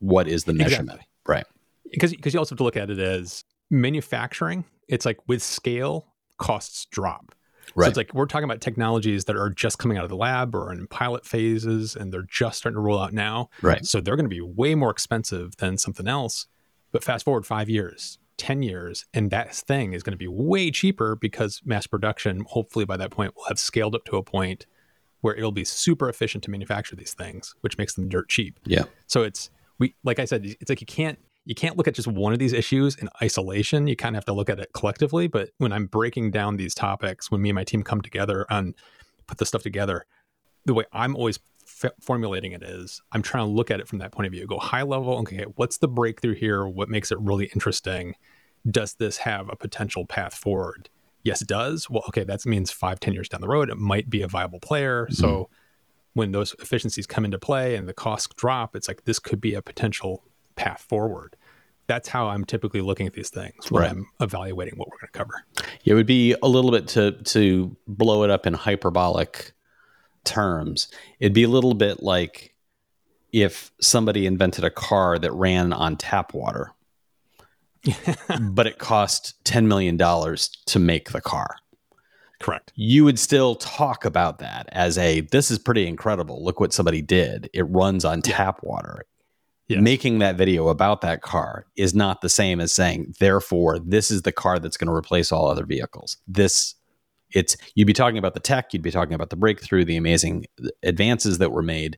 what 0.00 0.26
is 0.28 0.44
the 0.44 0.52
measurement 0.52 0.98
Exactly. 1.00 1.06
right 1.26 1.46
because 1.92 2.10
because 2.10 2.34
you 2.34 2.38
also 2.40 2.54
have 2.54 2.58
to 2.58 2.64
look 2.64 2.76
at 2.76 2.90
it 2.90 2.98
as 2.98 3.44
manufacturing. 3.70 4.64
It's 4.88 5.04
like 5.06 5.18
with 5.28 5.42
scale, 5.42 6.06
costs 6.38 6.86
drop. 6.90 7.34
So 7.66 7.72
right 7.76 7.88
it's 7.88 7.96
like 7.96 8.12
we're 8.14 8.26
talking 8.26 8.44
about 8.44 8.60
technologies 8.60 9.26
that 9.26 9.36
are 9.36 9.50
just 9.50 9.78
coming 9.78 9.96
out 9.96 10.02
of 10.04 10.10
the 10.10 10.16
lab 10.16 10.54
or 10.54 10.72
in 10.72 10.86
pilot 10.88 11.24
phases, 11.24 11.94
and 11.94 12.12
they're 12.12 12.26
just 12.28 12.58
starting 12.58 12.76
to 12.76 12.80
roll 12.80 12.98
out 13.00 13.12
now. 13.12 13.48
right 13.62 13.84
So 13.86 14.00
they're 14.00 14.16
going 14.16 14.28
to 14.28 14.34
be 14.34 14.40
way 14.40 14.74
more 14.74 14.90
expensive 14.90 15.56
than 15.58 15.78
something 15.78 16.08
else. 16.08 16.46
But 16.92 17.04
fast 17.04 17.24
forward 17.24 17.46
five 17.46 17.68
years, 17.68 18.18
10 18.38 18.62
years, 18.64 19.06
and 19.14 19.30
that 19.30 19.54
thing 19.54 19.92
is 19.92 20.02
going 20.02 20.12
to 20.12 20.16
be 20.18 20.26
way 20.26 20.72
cheaper 20.72 21.14
because 21.14 21.60
mass 21.64 21.86
production, 21.86 22.42
hopefully 22.48 22.84
by 22.84 22.96
that 22.96 23.12
point, 23.12 23.36
will 23.36 23.44
have 23.44 23.60
scaled 23.60 23.94
up 23.94 24.04
to 24.06 24.16
a 24.16 24.22
point 24.24 24.66
where 25.20 25.36
it'll 25.36 25.52
be 25.52 25.64
super 25.64 26.08
efficient 26.08 26.42
to 26.42 26.50
manufacture 26.50 26.96
these 26.96 27.14
things, 27.14 27.54
which 27.60 27.78
makes 27.78 27.94
them 27.94 28.08
dirt 28.08 28.28
cheap. 28.28 28.58
yeah 28.64 28.84
So 29.06 29.22
it's 29.22 29.50
we 29.80 29.96
like 30.04 30.20
I 30.20 30.26
said, 30.26 30.44
it's 30.44 30.68
like 30.68 30.80
you 30.80 30.86
can't 30.86 31.18
you 31.46 31.54
can't 31.54 31.76
look 31.76 31.88
at 31.88 31.94
just 31.94 32.06
one 32.06 32.32
of 32.32 32.38
these 32.38 32.52
issues 32.52 32.94
in 32.96 33.08
isolation. 33.20 33.88
You 33.88 33.96
kind 33.96 34.14
of 34.14 34.18
have 34.18 34.26
to 34.26 34.32
look 34.32 34.50
at 34.50 34.60
it 34.60 34.72
collectively. 34.74 35.26
But 35.26 35.50
when 35.58 35.72
I'm 35.72 35.86
breaking 35.86 36.30
down 36.30 36.56
these 36.56 36.74
topics, 36.74 37.30
when 37.30 37.42
me 37.42 37.48
and 37.48 37.56
my 37.56 37.64
team 37.64 37.82
come 37.82 38.02
together 38.02 38.46
and 38.50 38.74
put 39.26 39.38
the 39.38 39.46
stuff 39.46 39.62
together, 39.62 40.04
the 40.66 40.74
way 40.74 40.84
I'm 40.92 41.16
always 41.16 41.40
f- 41.66 41.92
formulating 42.00 42.52
it 42.52 42.62
is 42.62 43.02
I'm 43.10 43.22
trying 43.22 43.46
to 43.46 43.50
look 43.50 43.70
at 43.70 43.80
it 43.80 43.88
from 43.88 43.98
that 43.98 44.12
point 44.12 44.26
of 44.26 44.32
view. 44.32 44.46
Go 44.46 44.58
high 44.58 44.82
level. 44.82 45.18
Okay, 45.18 45.46
what's 45.56 45.78
the 45.78 45.88
breakthrough 45.88 46.34
here? 46.34 46.68
What 46.68 46.88
makes 46.88 47.10
it 47.10 47.18
really 47.18 47.46
interesting? 47.46 48.14
Does 48.70 48.94
this 48.94 49.16
have 49.18 49.48
a 49.48 49.56
potential 49.56 50.04
path 50.04 50.34
forward? 50.34 50.90
Yes, 51.22 51.40
it 51.40 51.48
does. 51.48 51.88
Well, 51.88 52.04
okay, 52.08 52.24
that 52.24 52.44
means 52.44 52.70
five, 52.70 53.00
ten 53.00 53.14
years 53.14 53.28
down 53.28 53.40
the 53.40 53.48
road, 53.48 53.70
it 53.70 53.78
might 53.78 54.10
be 54.10 54.22
a 54.22 54.28
viable 54.28 54.60
player. 54.60 55.08
So 55.10 55.26
mm-hmm. 55.26 55.52
When 56.14 56.32
those 56.32 56.54
efficiencies 56.58 57.06
come 57.06 57.24
into 57.24 57.38
play 57.38 57.76
and 57.76 57.88
the 57.88 57.94
costs 57.94 58.32
drop, 58.36 58.74
it's 58.74 58.88
like 58.88 59.04
this 59.04 59.18
could 59.18 59.40
be 59.40 59.54
a 59.54 59.62
potential 59.62 60.24
path 60.56 60.82
forward. 60.88 61.36
That's 61.86 62.08
how 62.08 62.28
I'm 62.28 62.44
typically 62.44 62.80
looking 62.80 63.06
at 63.06 63.14
these 63.14 63.30
things 63.30 63.70
when 63.70 63.82
Right. 63.82 63.90
I'm 63.90 64.06
evaluating 64.20 64.74
what 64.78 64.88
we're 64.88 64.98
going 64.98 65.10
to 65.12 65.18
cover. 65.18 65.44
it 65.84 65.94
would 65.94 66.06
be 66.06 66.34
a 66.42 66.48
little 66.48 66.70
bit 66.70 66.86
to 66.88 67.12
to 67.12 67.76
blow 67.88 68.22
it 68.24 68.30
up 68.30 68.46
in 68.46 68.54
hyperbolic 68.54 69.52
terms 70.24 70.88
it'd 71.18 71.32
be 71.32 71.44
a 71.44 71.48
little 71.48 71.72
bit 71.74 72.02
like 72.02 72.54
if 73.32 73.72
somebody 73.80 74.26
invented 74.26 74.64
a 74.64 74.70
car 74.70 75.18
that 75.18 75.32
ran 75.32 75.72
on 75.72 75.96
tap 75.96 76.34
water 76.34 76.72
but 78.52 78.66
it 78.66 78.78
cost 78.78 79.42
10 79.44 79.66
million 79.66 79.96
dollars 79.96 80.48
to 80.66 80.78
make 80.78 81.10
the 81.12 81.20
car 81.22 81.56
Correct. 82.40 82.72
you 82.74 83.04
would 83.04 83.18
still 83.18 83.54
talk 83.54 84.04
about 84.04 84.38
that 84.38 84.68
as 84.72 84.96
a 84.98 85.20
this 85.20 85.50
is 85.50 85.58
pretty 85.58 85.86
incredible 85.86 86.42
look 86.44 86.58
what 86.58 86.72
somebody 86.72 87.02
did 87.02 87.48
it 87.52 87.62
runs 87.64 88.04
on 88.04 88.22
tap 88.22 88.62
water 88.62 89.04
Yes. 89.68 89.82
making 89.82 90.18
that 90.18 90.34
video 90.34 90.66
about 90.66 91.00
that 91.02 91.22
car 91.22 91.66
is 91.76 91.94
not 91.94 92.22
the 92.22 92.28
same 92.28 92.60
as 92.60 92.72
saying 92.72 93.14
therefore 93.20 93.78
this 93.78 94.10
is 94.10 94.22
the 94.22 94.32
car 94.32 94.58
that's 94.58 94.76
going 94.76 94.88
to 94.88 94.92
replace 94.92 95.30
all 95.30 95.46
other 95.48 95.64
vehicles 95.64 96.16
this 96.26 96.74
it's 97.32 97.56
you'd 97.76 97.86
be 97.86 97.92
talking 97.92 98.18
about 98.18 98.34
the 98.34 98.40
tech 98.40 98.72
you'd 98.72 98.82
be 98.82 98.90
talking 98.90 99.14
about 99.14 99.30
the 99.30 99.36
breakthrough 99.36 99.84
the 99.84 99.96
amazing 99.96 100.44
advances 100.82 101.38
that 101.38 101.52
were 101.52 101.62
made 101.62 101.96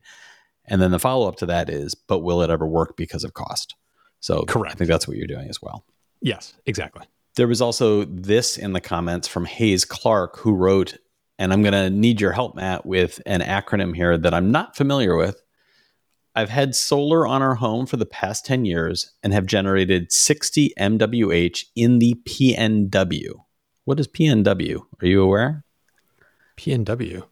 and 0.65 0.81
then 0.83 0.91
the 0.91 0.99
follow-up 0.99 1.35
to 1.37 1.47
that 1.47 1.67
is 1.67 1.95
but 1.95 2.19
will 2.19 2.43
it 2.43 2.51
ever 2.51 2.67
work 2.67 2.95
because 2.95 3.23
of 3.23 3.33
cost 3.33 3.73
So 4.19 4.43
Correct. 4.43 4.75
I 4.75 4.77
think 4.77 4.87
that's 4.89 5.07
what 5.07 5.17
you're 5.17 5.25
doing 5.25 5.49
as 5.49 5.59
well. 5.59 5.83
Yes, 6.21 6.53
exactly. 6.67 7.03
There 7.35 7.47
was 7.47 7.61
also 7.61 8.05
this 8.05 8.57
in 8.57 8.73
the 8.73 8.81
comments 8.81 9.27
from 9.27 9.45
Hayes 9.45 9.85
Clark, 9.85 10.37
who 10.39 10.53
wrote, 10.53 10.97
and 11.39 11.51
I'm 11.51 11.63
going 11.63 11.73
to 11.73 11.89
need 11.89 12.21
your 12.21 12.31
help, 12.31 12.55
Matt, 12.55 12.85
with 12.85 13.21
an 13.25 13.41
acronym 13.41 13.95
here 13.95 14.17
that 14.17 14.33
I'm 14.33 14.51
not 14.51 14.75
familiar 14.75 15.15
with. 15.15 15.41
I've 16.35 16.49
had 16.49 16.75
solar 16.75 17.27
on 17.27 17.41
our 17.41 17.55
home 17.55 17.85
for 17.85 17.97
the 17.97 18.05
past 18.05 18.45
10 18.45 18.65
years 18.65 19.11
and 19.21 19.33
have 19.33 19.45
generated 19.45 20.11
60 20.11 20.73
MWH 20.79 21.65
in 21.75 21.99
the 21.99 22.15
PNW. 22.25 23.31
What 23.85 23.99
is 23.99 24.07
PNW? 24.07 24.79
Are 25.01 25.07
you 25.07 25.21
aware? 25.21 25.63
PNW. 26.57 27.23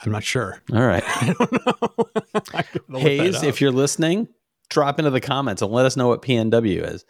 I'm 0.00 0.12
not 0.12 0.24
sure. 0.24 0.62
All 0.72 0.86
right. 0.86 1.02
I 1.06 1.34
don't 1.38 1.52
know. 1.52 2.06
I 2.54 2.62
could 2.62 2.82
look 2.88 3.02
that 3.02 3.08
Hayes, 3.08 3.42
if 3.42 3.60
you're 3.60 3.72
listening, 3.72 4.28
drop 4.68 4.98
into 4.98 5.10
the 5.10 5.20
comments 5.20 5.62
and 5.62 5.70
let 5.70 5.86
us 5.86 5.96
know 5.96 6.08
what 6.08 6.22
PNW 6.22 6.92
is. 6.94 7.04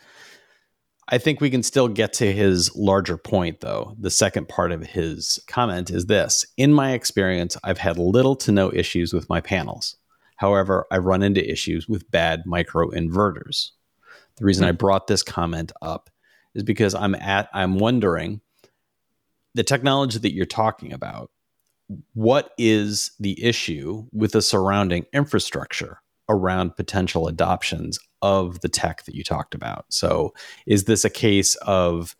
I 1.09 1.19
think 1.19 1.41
we 1.41 1.51
can 1.51 1.63
still 1.63 1.87
get 1.89 2.13
to 2.15 2.33
his 2.33 2.75
larger 2.75 3.17
point, 3.17 3.61
though. 3.61 3.95
The 3.99 4.11
second 4.11 4.49
part 4.49 4.73
of 4.73 4.83
his 4.83 5.39
comment 5.47 5.91
is 5.91 6.07
this 6.07 6.45
In 6.57 6.73
my 6.73 6.93
experience, 6.93 7.57
I've 7.63 7.79
had 7.79 7.99
little 7.99 8.35
to 8.37 8.53
no 8.53 8.73
issues 8.73 9.13
with 9.13 9.29
my 9.29 9.41
panels. 9.41 9.97
However, 10.37 10.87
I 10.91 10.99
run 10.99 11.23
into 11.23 11.49
issues 11.49 11.89
with 11.89 12.11
bad 12.11 12.43
microinverters. 12.47 13.71
The 14.37 14.45
reason 14.45 14.65
I 14.65 14.71
hmm. 14.71 14.77
brought 14.77 15.07
this 15.07 15.23
comment 15.23 15.73
up 15.81 16.11
is 16.55 16.63
because 16.63 16.95
I'm 16.95 17.15
at 17.15 17.49
I'm 17.53 17.79
wondering 17.79 18.41
the 19.55 19.65
technology 19.65 20.19
that 20.19 20.35
you're 20.35 20.45
talking 20.45 20.93
about 20.93 21.31
what 22.15 22.51
is 22.59 23.13
the 23.21 23.43
issue 23.43 24.07
with 24.13 24.33
the 24.33 24.43
surrounding 24.43 25.07
infrastructure 25.13 26.01
around 26.29 26.77
potential 26.77 27.29
adoptions 27.29 27.99
of 28.27 28.61
the 28.61 28.69
tech 28.69 29.05
that 29.05 29.15
you 29.15 29.23
talked 29.23 29.55
about? 29.55 29.87
So, 29.89 30.35
is 30.67 30.85
this 30.85 31.05
a 31.05 31.11
case 31.11 31.55
of, 31.57 32.17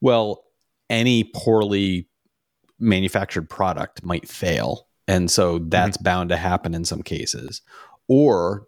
well, 0.00 0.44
any 0.88 1.24
poorly 1.34 2.08
manufactured 2.78 3.50
product 3.50 4.04
might 4.04 4.28
fail? 4.28 4.86
And 5.08 5.28
so 5.28 5.58
that's 5.58 5.96
mm-hmm. 5.96 6.04
bound 6.04 6.28
to 6.28 6.36
happen 6.36 6.72
in 6.72 6.84
some 6.84 7.02
cases. 7.02 7.62
Or 8.06 8.66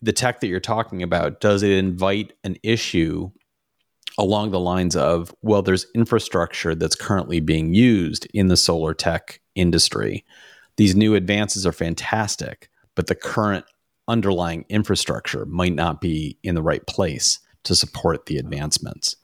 the 0.00 0.12
tech 0.12 0.40
that 0.40 0.46
you're 0.46 0.60
talking 0.60 1.02
about, 1.02 1.40
does 1.40 1.64
it 1.64 1.72
invite 1.72 2.32
an 2.44 2.56
issue 2.62 3.30
along 4.16 4.50
the 4.50 4.60
lines 4.60 4.96
of, 4.96 5.34
well, 5.42 5.62
there's 5.62 5.86
infrastructure 5.94 6.74
that's 6.74 6.94
currently 6.94 7.40
being 7.40 7.74
used 7.74 8.26
in 8.34 8.48
the 8.48 8.56
solar 8.56 8.94
tech 8.94 9.40
industry. 9.54 10.24
These 10.76 10.96
new 10.96 11.14
advances 11.14 11.66
are 11.66 11.72
fantastic, 11.72 12.68
but 12.94 13.06
the 13.06 13.14
current 13.14 13.64
underlying 14.08 14.64
infrastructure 14.68 15.44
might 15.46 15.74
not 15.74 16.00
be 16.00 16.38
in 16.42 16.54
the 16.54 16.62
right 16.62 16.84
place 16.86 17.38
to 17.64 17.74
support 17.76 18.26
the 18.26 18.38
advancements. 18.38 19.16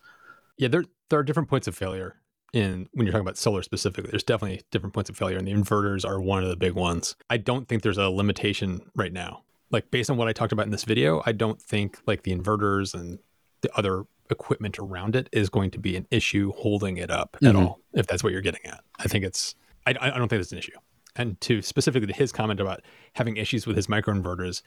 Yeah, 0.59 0.69
there 0.69 0.85
there 1.09 1.19
are 1.19 1.23
different 1.25 1.49
points 1.49 1.67
of 1.67 1.75
failure 1.77 2.17
in 2.53 2.89
when 2.93 3.07
you're 3.07 3.13
talking 3.13 3.27
about 3.27 3.37
solar 3.39 3.63
specifically. 3.63 4.11
There's 4.11 4.23
definitely 4.23 4.63
different 4.71 4.95
points 4.95 5.11
of 5.11 5.17
failure, 5.17 5.37
and 5.39 5.47
the 5.49 5.53
inverters 5.53 6.05
are 6.09 6.21
one 6.21 6.43
of 6.45 6.49
the 6.51 6.57
big 6.57 6.75
ones. 6.75 7.17
I 7.31 7.37
don't 7.39 7.67
think 7.69 7.83
there's 7.83 7.99
a 7.99 8.09
limitation 8.11 8.81
right 8.95 9.13
now. 9.13 9.43
Like 9.71 9.91
based 9.91 10.11
on 10.11 10.17
what 10.17 10.29
I 10.29 10.33
talked 10.33 10.53
about 10.53 10.67
in 10.67 10.73
this 10.73 10.85
video, 10.85 11.23
I 11.27 11.33
don't 11.33 11.61
think 11.61 11.99
like 12.07 12.23
the 12.23 12.35
inverters 12.37 12.95
and 12.95 13.19
the 13.63 13.77
other 13.77 14.05
equipment 14.31 14.79
around 14.79 15.17
it 15.17 15.29
is 15.33 15.49
going 15.51 15.71
to 15.73 15.79
be 15.79 15.97
an 15.97 16.07
issue 16.11 16.53
holding 16.53 16.97
it 16.97 17.11
up 17.11 17.37
at 17.43 17.55
Mhm. 17.55 17.59
all. 17.67 17.81
If 17.93 18.07
that's 18.07 18.23
what 18.23 18.33
you're 18.33 18.41
getting 18.43 18.65
at, 18.67 18.83
I 18.99 19.05
think 19.09 19.25
it's. 19.25 19.55
I, 19.87 19.95
I 20.01 20.19
don't 20.19 20.29
think 20.29 20.41
it's 20.41 20.53
an 20.53 20.59
issue. 20.59 20.73
And 21.17 21.41
to 21.43 21.63
specifically 21.63 22.09
to 22.09 22.13
his 22.13 22.33
comment 22.33 22.61
about 22.61 22.83
having 23.15 23.37
issues 23.37 23.67
with 23.67 23.77
his 23.77 23.87
microinverters, 23.87 24.63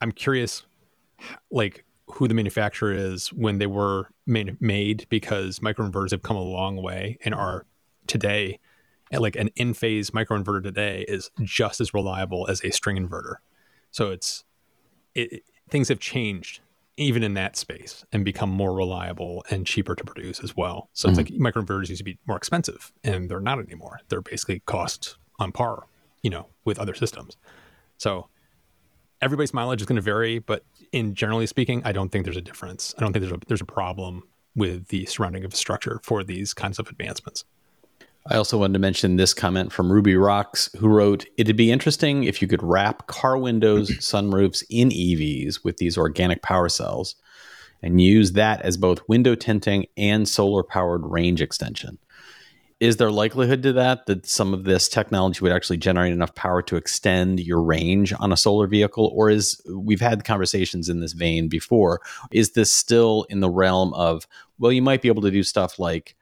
I'm 0.00 0.12
curious, 0.12 0.64
like 1.50 1.84
who 2.08 2.28
the 2.28 2.34
manufacturer 2.34 2.92
is 2.92 3.32
when 3.32 3.58
they 3.58 3.66
were 3.66 4.08
made, 4.26 4.60
made 4.60 5.06
because 5.08 5.60
microinverters 5.60 6.10
have 6.10 6.22
come 6.22 6.36
a 6.36 6.42
long 6.42 6.82
way 6.82 7.18
and 7.24 7.34
are 7.34 7.66
today 8.06 8.58
like 9.12 9.36
an 9.36 9.50
Enphase 9.56 10.10
microinverter 10.10 10.62
today 10.62 11.04
is 11.06 11.30
just 11.42 11.80
as 11.80 11.94
reliable 11.94 12.46
as 12.48 12.62
a 12.64 12.70
string 12.70 12.96
inverter. 12.96 13.36
So 13.90 14.10
it's 14.10 14.44
it, 15.14 15.32
it- 15.32 15.42
things 15.68 15.88
have 15.88 15.98
changed 15.98 16.60
even 16.96 17.22
in 17.22 17.34
that 17.34 17.56
space 17.56 18.04
and 18.12 18.24
become 18.24 18.48
more 18.48 18.74
reliable 18.74 19.44
and 19.50 19.66
cheaper 19.66 19.94
to 19.94 20.04
produce 20.04 20.40
as 20.40 20.56
well. 20.56 20.88
So 20.92 21.08
it's 21.08 21.18
mm-hmm. 21.18 21.42
like 21.42 21.54
microinverters 21.54 21.88
used 21.88 21.98
to 21.98 22.04
be 22.04 22.18
more 22.26 22.36
expensive 22.36 22.92
and 23.04 23.28
they're 23.28 23.40
not 23.40 23.58
anymore. 23.58 24.00
They're 24.08 24.22
basically 24.22 24.60
cost 24.60 25.18
on 25.38 25.52
par, 25.52 25.84
you 26.22 26.30
know, 26.30 26.46
with 26.64 26.78
other 26.78 26.94
systems. 26.94 27.36
So 27.98 28.28
everybody's 29.20 29.54
mileage 29.54 29.80
is 29.80 29.86
going 29.86 29.96
to 29.96 30.02
vary, 30.02 30.38
but 30.38 30.64
in 30.92 31.14
generally 31.14 31.46
speaking, 31.46 31.82
I 31.84 31.92
don't 31.92 32.10
think 32.10 32.24
there's 32.24 32.36
a 32.36 32.42
difference. 32.42 32.94
I 32.96 33.00
don't 33.00 33.12
think 33.12 33.22
there's 33.22 33.34
a 33.34 33.40
there's 33.46 33.60
a 33.60 33.66
problem 33.66 34.22
with 34.54 34.88
the 34.88 35.04
surrounding 35.06 35.44
infrastructure 35.44 36.00
for 36.02 36.24
these 36.24 36.54
kinds 36.54 36.78
of 36.78 36.88
advancements. 36.88 37.44
I 38.28 38.36
also 38.36 38.58
wanted 38.58 38.72
to 38.72 38.78
mention 38.80 39.16
this 39.16 39.32
comment 39.32 39.72
from 39.72 39.92
Ruby 39.92 40.16
Rocks, 40.16 40.68
who 40.78 40.88
wrote, 40.88 41.26
It'd 41.36 41.56
be 41.56 41.70
interesting 41.70 42.24
if 42.24 42.42
you 42.42 42.48
could 42.48 42.62
wrap 42.62 43.06
car 43.06 43.38
windows, 43.38 43.90
sunroofs 44.00 44.64
in 44.68 44.88
EVs 44.88 45.62
with 45.62 45.76
these 45.76 45.96
organic 45.96 46.42
power 46.42 46.68
cells 46.68 47.14
and 47.82 48.00
use 48.00 48.32
that 48.32 48.62
as 48.62 48.76
both 48.76 49.08
window 49.08 49.34
tinting 49.34 49.86
and 49.96 50.28
solar 50.28 50.64
powered 50.64 51.04
range 51.04 51.40
extension. 51.40 51.98
Is 52.78 52.98
there 52.98 53.10
likelihood 53.10 53.62
to 53.62 53.72
that 53.74 54.04
that 54.04 54.26
some 54.26 54.52
of 54.52 54.64
this 54.64 54.86
technology 54.88 55.40
would 55.40 55.52
actually 55.52 55.78
generate 55.78 56.12
enough 56.12 56.34
power 56.34 56.60
to 56.62 56.76
extend 56.76 57.40
your 57.40 57.62
range 57.62 58.12
on 58.18 58.32
a 58.32 58.36
solar 58.36 58.66
vehicle? 58.66 59.10
Or 59.14 59.30
is 59.30 59.60
we've 59.66 60.00
had 60.00 60.24
conversations 60.24 60.90
in 60.90 61.00
this 61.00 61.14
vein 61.14 61.48
before? 61.48 62.02
Is 62.32 62.52
this 62.52 62.70
still 62.70 63.26
in 63.30 63.40
the 63.40 63.48
realm 63.48 63.94
of, 63.94 64.26
well, 64.58 64.72
you 64.72 64.82
might 64.82 65.00
be 65.00 65.08
able 65.08 65.22
to 65.22 65.30
do 65.30 65.42
stuff 65.42 65.78
like 65.78 66.16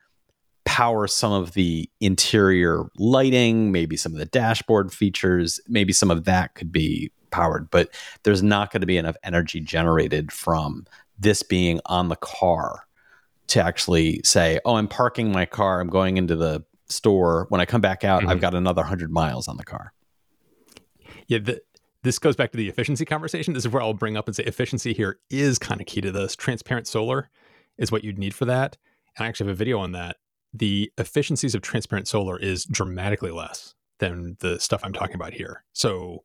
power 0.64 1.08
some 1.08 1.32
of 1.32 1.52
the 1.54 1.90
interior 2.00 2.84
lighting, 2.98 3.72
maybe 3.72 3.96
some 3.96 4.12
of 4.12 4.18
the 4.18 4.24
dashboard 4.24 4.92
features, 4.92 5.60
maybe 5.68 5.92
some 5.92 6.10
of 6.10 6.24
that 6.24 6.54
could 6.54 6.70
be 6.70 7.10
powered, 7.30 7.68
but 7.70 7.90
there's 8.22 8.44
not 8.44 8.70
going 8.70 8.80
to 8.80 8.86
be 8.86 8.96
enough 8.96 9.16
energy 9.24 9.60
generated 9.60 10.30
from 10.30 10.86
this 11.18 11.42
being 11.42 11.80
on 11.86 12.08
the 12.08 12.16
car 12.16 12.86
to 13.48 13.62
actually 13.62 14.20
say, 14.24 14.58
oh, 14.64 14.76
I'm 14.76 14.88
parking 14.88 15.30
my 15.32 15.44
car, 15.46 15.80
I'm 15.80 15.88
going 15.88 16.16
into 16.16 16.34
the 16.36 16.64
store. 16.88 17.46
When 17.50 17.60
I 17.60 17.66
come 17.66 17.80
back 17.80 18.04
out, 18.04 18.24
I've 18.26 18.38
Mhm. 18.38 18.40
got 18.40 18.54
another 18.54 18.82
100 18.82 19.10
miles 19.10 19.48
on 19.48 19.56
the 19.56 19.64
car. 19.64 19.92
Yeah, 21.26 21.38
the, 21.38 21.60
this 22.02 22.18
goes 22.18 22.36
back 22.36 22.50
to 22.52 22.56
the 22.56 22.68
efficiency 22.68 23.04
conversation. 23.04 23.54
This 23.54 23.64
is 23.64 23.72
where 23.72 23.82
I'll 23.82 23.94
bring 23.94 24.16
up 24.16 24.26
and 24.26 24.36
say 24.36 24.44
efficiency 24.44 24.92
here 24.92 25.18
is 25.30 25.58
kind 25.58 25.80
of 25.80 25.86
key 25.86 26.00
to 26.02 26.12
this. 26.12 26.36
Transparent 26.36 26.86
solar 26.86 27.30
is 27.78 27.90
what 27.90 28.04
you'd 28.04 28.18
need 28.18 28.34
for 28.34 28.44
that. 28.44 28.76
And 29.16 29.24
I 29.24 29.28
actually 29.28 29.48
have 29.48 29.54
a 29.54 29.58
video 29.58 29.78
on 29.78 29.92
that. 29.92 30.16
The 30.52 30.92
efficiencies 30.98 31.54
of 31.54 31.62
transparent 31.62 32.06
solar 32.08 32.38
is 32.38 32.64
dramatically 32.64 33.30
less 33.30 33.74
than 33.98 34.36
the 34.40 34.58
stuff 34.60 34.80
I'm 34.84 34.92
talking 34.92 35.14
about 35.16 35.32
here. 35.32 35.64
So, 35.72 36.24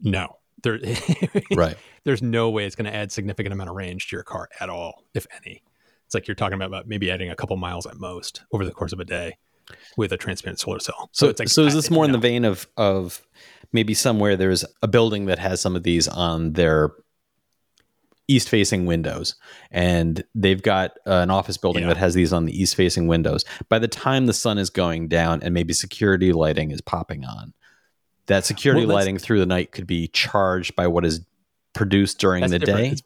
no, 0.00 0.38
there, 0.62 0.78
Right. 1.54 1.76
there's 2.04 2.22
no 2.22 2.50
way 2.50 2.66
it's 2.66 2.74
going 2.76 2.90
to 2.90 2.94
add 2.94 3.12
significant 3.12 3.52
amount 3.52 3.70
of 3.70 3.76
range 3.76 4.08
to 4.08 4.16
your 4.16 4.24
car 4.24 4.48
at 4.60 4.68
all, 4.68 5.04
if 5.14 5.26
any. 5.36 5.62
It's 6.12 6.14
like 6.14 6.28
you're 6.28 6.34
talking 6.34 6.56
about, 6.56 6.66
about 6.68 6.86
maybe 6.86 7.10
adding 7.10 7.30
a 7.30 7.34
couple 7.34 7.56
miles 7.56 7.86
at 7.86 7.96
most 7.98 8.42
over 8.52 8.66
the 8.66 8.70
course 8.70 8.92
of 8.92 9.00
a 9.00 9.04
day 9.06 9.38
with 9.96 10.12
a 10.12 10.18
transparent 10.18 10.60
solar 10.60 10.78
cell. 10.78 11.08
So, 11.12 11.30
it's 11.30 11.38
like 11.40 11.48
so 11.48 11.62
is 11.64 11.72
this 11.72 11.90
I- 11.90 11.94
more 11.94 12.04
in 12.04 12.10
no. 12.12 12.18
the 12.18 12.20
vein 12.20 12.44
of 12.44 12.68
of 12.76 13.22
maybe 13.72 13.94
somewhere 13.94 14.36
there's 14.36 14.62
a 14.82 14.88
building 14.88 15.24
that 15.24 15.38
has 15.38 15.62
some 15.62 15.74
of 15.74 15.84
these 15.84 16.08
on 16.08 16.52
their 16.52 16.90
east 18.28 18.50
facing 18.50 18.84
windows 18.84 19.36
and 19.70 20.22
they've 20.34 20.62
got 20.62 20.90
uh, 21.06 21.12
an 21.22 21.30
office 21.30 21.56
building 21.56 21.84
Yeah. 21.84 21.88
that 21.88 21.96
has 21.96 22.12
these 22.12 22.30
on 22.30 22.44
the 22.44 22.52
east 22.62 22.76
facing 22.76 23.06
windows 23.06 23.46
by 23.70 23.78
the 23.78 23.88
time 23.88 24.26
the 24.26 24.32
sun 24.34 24.58
is 24.58 24.68
going 24.68 25.08
down 25.08 25.42
and 25.42 25.52
maybe 25.54 25.72
security 25.72 26.32
lighting 26.34 26.70
is 26.72 26.80
popping 26.82 27.24
on 27.24 27.54
that 28.26 28.44
security 28.44 28.84
Well, 28.86 28.96
lighting 28.96 29.16
through 29.18 29.40
the 29.40 29.46
night 29.46 29.72
could 29.72 29.86
be 29.86 30.08
charged 30.08 30.76
by 30.76 30.86
what 30.88 31.04
is 31.06 31.20
produced 31.72 32.18
during 32.20 32.46
the 32.46 32.58
different. 32.58 32.78
day 32.78 32.86
It's- 32.88 33.02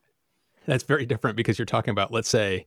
that's 0.66 0.82
very 0.84 1.06
different 1.06 1.36
because 1.36 1.58
you're 1.60 1.66
talking 1.66 1.92
about, 1.92 2.10
let's 2.12 2.28
say, 2.28 2.66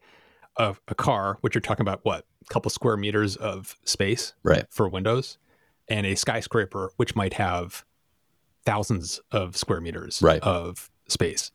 a, 0.59 0.75
a 0.87 0.93
car, 0.95 1.37
which 1.41 1.55
you're 1.55 1.61
talking 1.61 1.81
about 1.81 2.01
what, 2.03 2.25
a 2.47 2.53
couple 2.53 2.69
square 2.69 2.97
meters 2.97 3.35
of 3.35 3.77
space 3.85 4.33
right 4.43 4.65
for 4.69 4.87
windows, 4.87 5.37
and 5.87 6.05
a 6.05 6.15
skyscraper, 6.15 6.91
which 6.97 7.15
might 7.15 7.33
have 7.33 7.83
thousands 8.65 9.19
of 9.31 9.55
square 9.57 9.81
meters 9.81 10.21
Right. 10.21 10.41
of 10.41 10.89
space. 11.07 11.51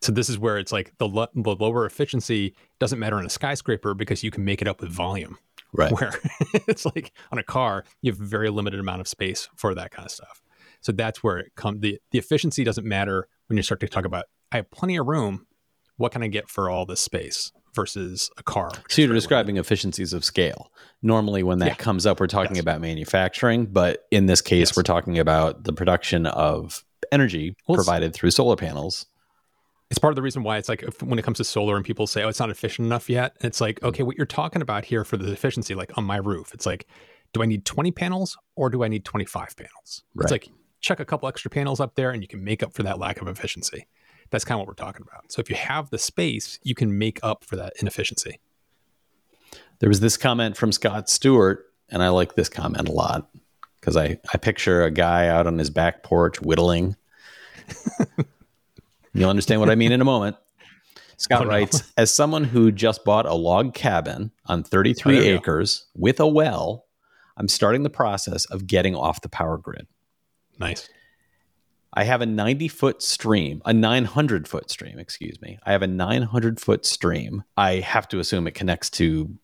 So 0.00 0.12
this 0.12 0.28
is 0.28 0.38
where 0.38 0.58
it's 0.58 0.72
like 0.72 0.92
the, 0.98 1.08
lo- 1.08 1.26
the 1.34 1.56
lower 1.56 1.84
efficiency 1.86 2.54
doesn't 2.78 2.98
matter 2.98 3.18
in 3.18 3.26
a 3.26 3.30
skyscraper 3.30 3.94
because 3.94 4.22
you 4.22 4.30
can 4.30 4.44
make 4.44 4.62
it 4.62 4.68
up 4.68 4.80
with 4.80 4.90
volume. 4.90 5.38
right 5.72 5.90
Where 5.92 6.12
it's 6.68 6.86
like 6.86 7.12
on 7.32 7.38
a 7.38 7.42
car, 7.42 7.84
you 8.02 8.12
have 8.12 8.18
very 8.18 8.50
limited 8.50 8.78
amount 8.80 9.00
of 9.00 9.08
space 9.08 9.48
for 9.56 9.74
that 9.74 9.90
kind 9.90 10.06
of 10.06 10.12
stuff. 10.12 10.42
So 10.80 10.92
that's 10.92 11.22
where 11.22 11.38
it 11.38 11.54
comes. 11.56 11.80
The, 11.80 11.98
the 12.12 12.18
efficiency 12.18 12.62
doesn't 12.62 12.86
matter 12.86 13.26
when 13.48 13.56
you 13.56 13.62
start 13.62 13.80
to 13.80 13.88
talk 13.88 14.04
about, 14.04 14.26
I 14.52 14.56
have 14.56 14.70
plenty 14.70 14.96
of 14.96 15.06
room. 15.06 15.46
What 15.96 16.12
can 16.12 16.22
I 16.22 16.28
get 16.28 16.48
for 16.48 16.68
all 16.70 16.84
this 16.86 17.00
space 17.00 17.50
versus 17.76 18.30
a 18.38 18.42
car? 18.42 18.70
So 18.88 19.02
you're 19.02 19.14
describing 19.14 19.58
efficiencies 19.58 20.12
of 20.12 20.24
scale. 20.24 20.72
Normally, 21.02 21.44
when 21.44 21.58
that 21.60 21.66
Yeah. 21.68 21.74
comes 21.74 22.06
up, 22.06 22.18
we're 22.18 22.26
talking 22.26 22.56
Yes. 22.56 22.62
about 22.62 22.80
manufacturing, 22.80 23.66
but 23.66 24.04
in 24.10 24.26
this 24.26 24.40
case, 24.40 24.70
Yes. 24.70 24.76
we're 24.76 24.82
talking 24.82 25.18
about 25.20 25.62
the 25.62 25.72
production 25.72 26.26
of 26.26 26.84
energy 27.12 27.54
Well, 27.68 27.76
provided 27.76 28.12
through 28.14 28.32
solar 28.32 28.56
panels. 28.56 29.06
It's 29.90 30.00
part 30.00 30.10
of 30.10 30.16
the 30.16 30.22
reason 30.22 30.42
why 30.42 30.56
it's 30.56 30.68
like 30.68 30.82
if, 30.82 31.00
when 31.00 31.16
it 31.20 31.22
comes 31.22 31.36
to 31.36 31.44
solar 31.44 31.76
and 31.76 31.84
people 31.84 32.08
say, 32.08 32.24
"Oh, 32.24 32.28
it's 32.28 32.40
not 32.40 32.50
efficient 32.50 32.86
enough 32.86 33.08
yet." 33.08 33.36
It's 33.42 33.60
like, 33.60 33.76
mm-hmm. 33.76 33.86
okay, 33.86 34.02
what 34.02 34.16
you're 34.16 34.26
talking 34.26 34.60
about 34.60 34.86
here 34.86 35.04
for 35.04 35.16
the 35.16 35.30
efficiency, 35.30 35.76
like 35.76 35.96
on 35.96 36.02
my 36.04 36.16
roof, 36.16 36.52
it's 36.52 36.66
like, 36.66 36.86
do 37.32 37.40
I 37.42 37.46
need 37.46 37.64
20 37.64 37.92
panels 37.92 38.36
or 38.56 38.68
do 38.70 38.82
I 38.82 38.88
need 38.88 39.04
25 39.04 39.56
panels? 39.56 40.02
Right. 40.14 40.24
It's 40.24 40.32
like 40.32 40.48
check 40.80 40.98
a 41.00 41.04
couple 41.04 41.28
extra 41.28 41.50
panels 41.50 41.78
up 41.80 41.94
there 41.94 42.10
and 42.10 42.22
you 42.22 42.28
can 42.28 42.42
make 42.42 42.62
up 42.62 42.72
for 42.74 42.82
that 42.82 42.98
lack 42.98 43.20
of 43.20 43.28
efficiency. 43.28 43.86
That's 44.30 44.44
kind 44.44 44.56
of 44.56 44.60
what 44.60 44.68
we're 44.68 44.74
talking 44.84 45.04
about. 45.08 45.30
So 45.32 45.40
if 45.40 45.48
you 45.50 45.56
have 45.56 45.90
the 45.90 45.98
space, 45.98 46.58
you 46.62 46.74
can 46.74 46.98
make 46.98 47.18
up 47.22 47.44
for 47.44 47.56
that 47.56 47.74
inefficiency. 47.80 48.40
There 49.78 49.88
was 49.88 50.00
this 50.00 50.16
comment 50.16 50.56
from 50.56 50.72
Scott 50.72 51.08
Stewart, 51.08 51.66
and 51.90 52.02
I 52.02 52.08
like 52.08 52.34
this 52.34 52.48
comment 52.48 52.88
a 52.88 52.92
lot 52.92 53.28
because 53.80 53.96
I, 53.96 54.18
I 54.32 54.38
picture 54.38 54.84
a 54.84 54.90
guy 54.90 55.28
out 55.28 55.46
on 55.46 55.58
his 55.58 55.70
back 55.70 56.02
porch 56.02 56.40
whittling. 56.40 56.96
You'll 59.14 59.30
understand 59.30 59.60
what 59.60 59.70
I 59.70 59.74
mean 59.74 59.92
in 59.92 60.00
a 60.00 60.04
moment. 60.04 60.36
Scott 61.16 61.42
Oh, 61.42 61.44
no. 61.44 61.50
writes 61.50 61.82
As 61.96 62.12
someone 62.12 62.44
who 62.44 62.70
just 62.70 63.04
bought 63.04 63.26
a 63.26 63.34
log 63.34 63.74
cabin 63.74 64.30
on 64.46 64.62
33 64.62 65.18
Oh, 65.18 65.22
acres 65.36 65.86
with 65.94 66.20
a 66.20 66.26
well, 66.26 66.84
I'm 67.36 67.48
starting 67.48 67.82
the 67.82 67.90
process 67.90 68.44
of 68.46 68.66
getting 68.66 68.94
off 68.94 69.22
the 69.22 69.28
power 69.28 69.56
grid. 69.56 69.86
Nice. 70.58 70.88
I 71.96 72.04
have 72.04 72.20
a 72.20 72.26
90 72.26 72.68
foot 72.68 73.02
stream, 73.02 73.62
a 73.64 73.72
900 73.72 74.46
foot 74.46 74.70
stream, 74.70 74.98
excuse 74.98 75.40
me. 75.40 75.58
I 75.64 75.72
have 75.72 75.82
a 75.82 75.86
900 75.86 76.60
foot 76.60 76.84
stream. 76.84 77.42
I 77.56 77.76
have 77.76 78.06
to 78.08 78.18
assume 78.18 78.46
it 78.46 78.54
connects 78.54 78.90
to 78.90 79.34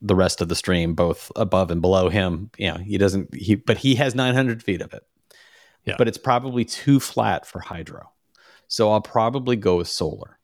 the 0.00 0.14
rest 0.14 0.40
of 0.40 0.48
the 0.48 0.54
stream, 0.54 0.94
both 0.94 1.30
above 1.36 1.70
and 1.70 1.82
below 1.82 2.08
him. 2.08 2.50
You 2.56 2.72
know, 2.72 2.78
he 2.78 2.96
doesn't, 2.96 3.34
he, 3.34 3.56
but 3.56 3.76
he 3.76 3.94
has 3.96 4.14
900 4.14 4.62
feet 4.62 4.80
of 4.80 4.94
it. 4.94 5.02
Yeah. 5.84 5.96
But 5.98 6.08
it's 6.08 6.18
probably 6.18 6.64
too 6.64 6.98
flat 6.98 7.46
for 7.46 7.60
hydro. 7.60 8.10
So 8.68 8.90
I'll 8.90 9.02
probably 9.02 9.54
go 9.54 9.76
with 9.76 9.88
solar. 9.88 10.38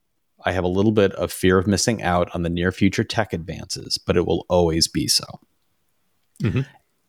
I 0.44 0.52
have 0.52 0.64
a 0.64 0.68
little 0.68 0.92
bit 0.92 1.12
of 1.12 1.32
fear 1.32 1.56
of 1.56 1.66
missing 1.66 2.02
out 2.02 2.28
on 2.34 2.42
the 2.42 2.50
near 2.50 2.72
future 2.72 3.04
tech 3.04 3.32
advances, 3.32 3.96
but 3.96 4.16
it 4.16 4.26
will 4.26 4.44
always 4.48 4.86
be 4.86 5.08
so. 5.08 5.24
Mhm. 6.42 6.66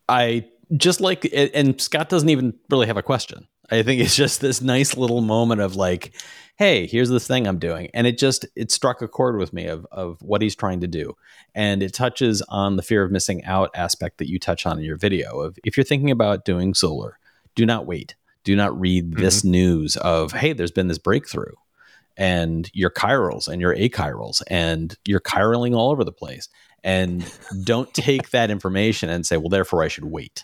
I 0.08 0.46
just 0.78 1.02
like, 1.02 1.30
and 1.34 1.80
Scott 1.82 2.10
doesn't 2.10 2.30
even 2.30 2.54
really 2.70 2.88
have 2.88 2.98
a 2.98 3.04
question. 3.04 3.48
I 3.72 3.84
think 3.84 4.02
it's 4.02 4.16
just 4.16 4.42
this 4.42 4.62
nice 4.62 4.98
little 4.98 5.22
moment 5.22 5.62
of 5.62 5.76
like, 5.76 6.14
hey, 6.58 6.86
here's 6.86 7.10
this 7.10 7.28
thing 7.28 7.48
I'm 7.48 7.60
doing. 7.60 7.90
And 7.94 8.06
it 8.06 8.18
just, 8.18 8.46
it 8.56 8.72
struck 8.72 9.02
a 9.02 9.08
chord 9.08 9.38
with 9.38 9.54
me 9.54 9.66
of, 9.66 9.88
of 9.92 10.22
what 10.22 10.42
he's 10.42 10.56
trying 10.56 10.82
to 10.82 10.88
do. 10.88 11.16
And 11.56 11.82
it 11.82 11.94
touches 11.94 12.42
on 12.44 12.76
the 12.76 12.84
fear 12.84 13.04
of 13.04 13.12
missing 13.12 13.44
out 13.46 13.72
aspect 13.74 14.18
that 14.18 14.30
you 14.30 14.38
touch 14.38 14.66
on 14.66 14.78
in 14.78 14.84
your 14.84 14.98
video 14.98 15.40
of 15.40 15.58
if 15.64 15.78
you're 15.78 15.84
thinking 15.84 16.12
about 16.12 16.46
doing 16.46 16.74
solar, 16.74 17.18
do 17.56 17.66
not 17.66 17.86
wait. 17.86 18.16
Do 18.44 18.56
not 18.56 18.78
read 18.80 19.14
this 19.16 19.40
mm-hmm. 19.40 19.52
news 19.52 19.98
of, 19.98 20.34
hey, 20.34 20.54
there's 20.54 20.72
been 20.72 20.90
this 20.90 20.98
breakthrough 20.98 21.54
and 22.18 22.70
your 22.74 22.90
chirals 22.92 23.48
and 23.48 23.62
your 23.62 23.76
achirals 23.76 24.42
and 24.48 24.96
you're 25.06 25.22
chiraling 25.22 25.74
all 25.74 25.92
over 25.92 26.04
the 26.04 26.12
place. 26.12 26.50
And 26.84 27.26
don't 27.64 27.92
take 27.94 28.32
that 28.32 28.52
information 28.52 29.10
and 29.10 29.26
say, 29.26 29.38
well, 29.38 29.50
therefore 29.50 29.84
I 29.84 29.88
should 29.88 30.06
wait 30.06 30.44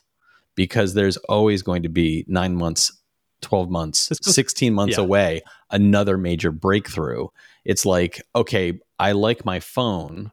because 0.56 0.94
there's 0.94 1.18
always 1.18 1.62
going 1.62 1.84
to 1.84 1.90
be 1.90 2.26
nine 2.28 2.56
months, 2.56 2.92
12 3.42 3.70
months, 3.70 4.10
16 4.22 4.74
months 4.74 4.98
yeah. 4.98 5.04
away, 5.04 5.42
another 5.72 6.18
major 6.18 6.52
breakthrough. 6.52 7.28
It's 7.66 7.86
like, 7.86 8.22
okay, 8.36 8.80
I 8.98 9.14
like 9.14 9.46
my 9.46 9.60
phone. 9.60 10.32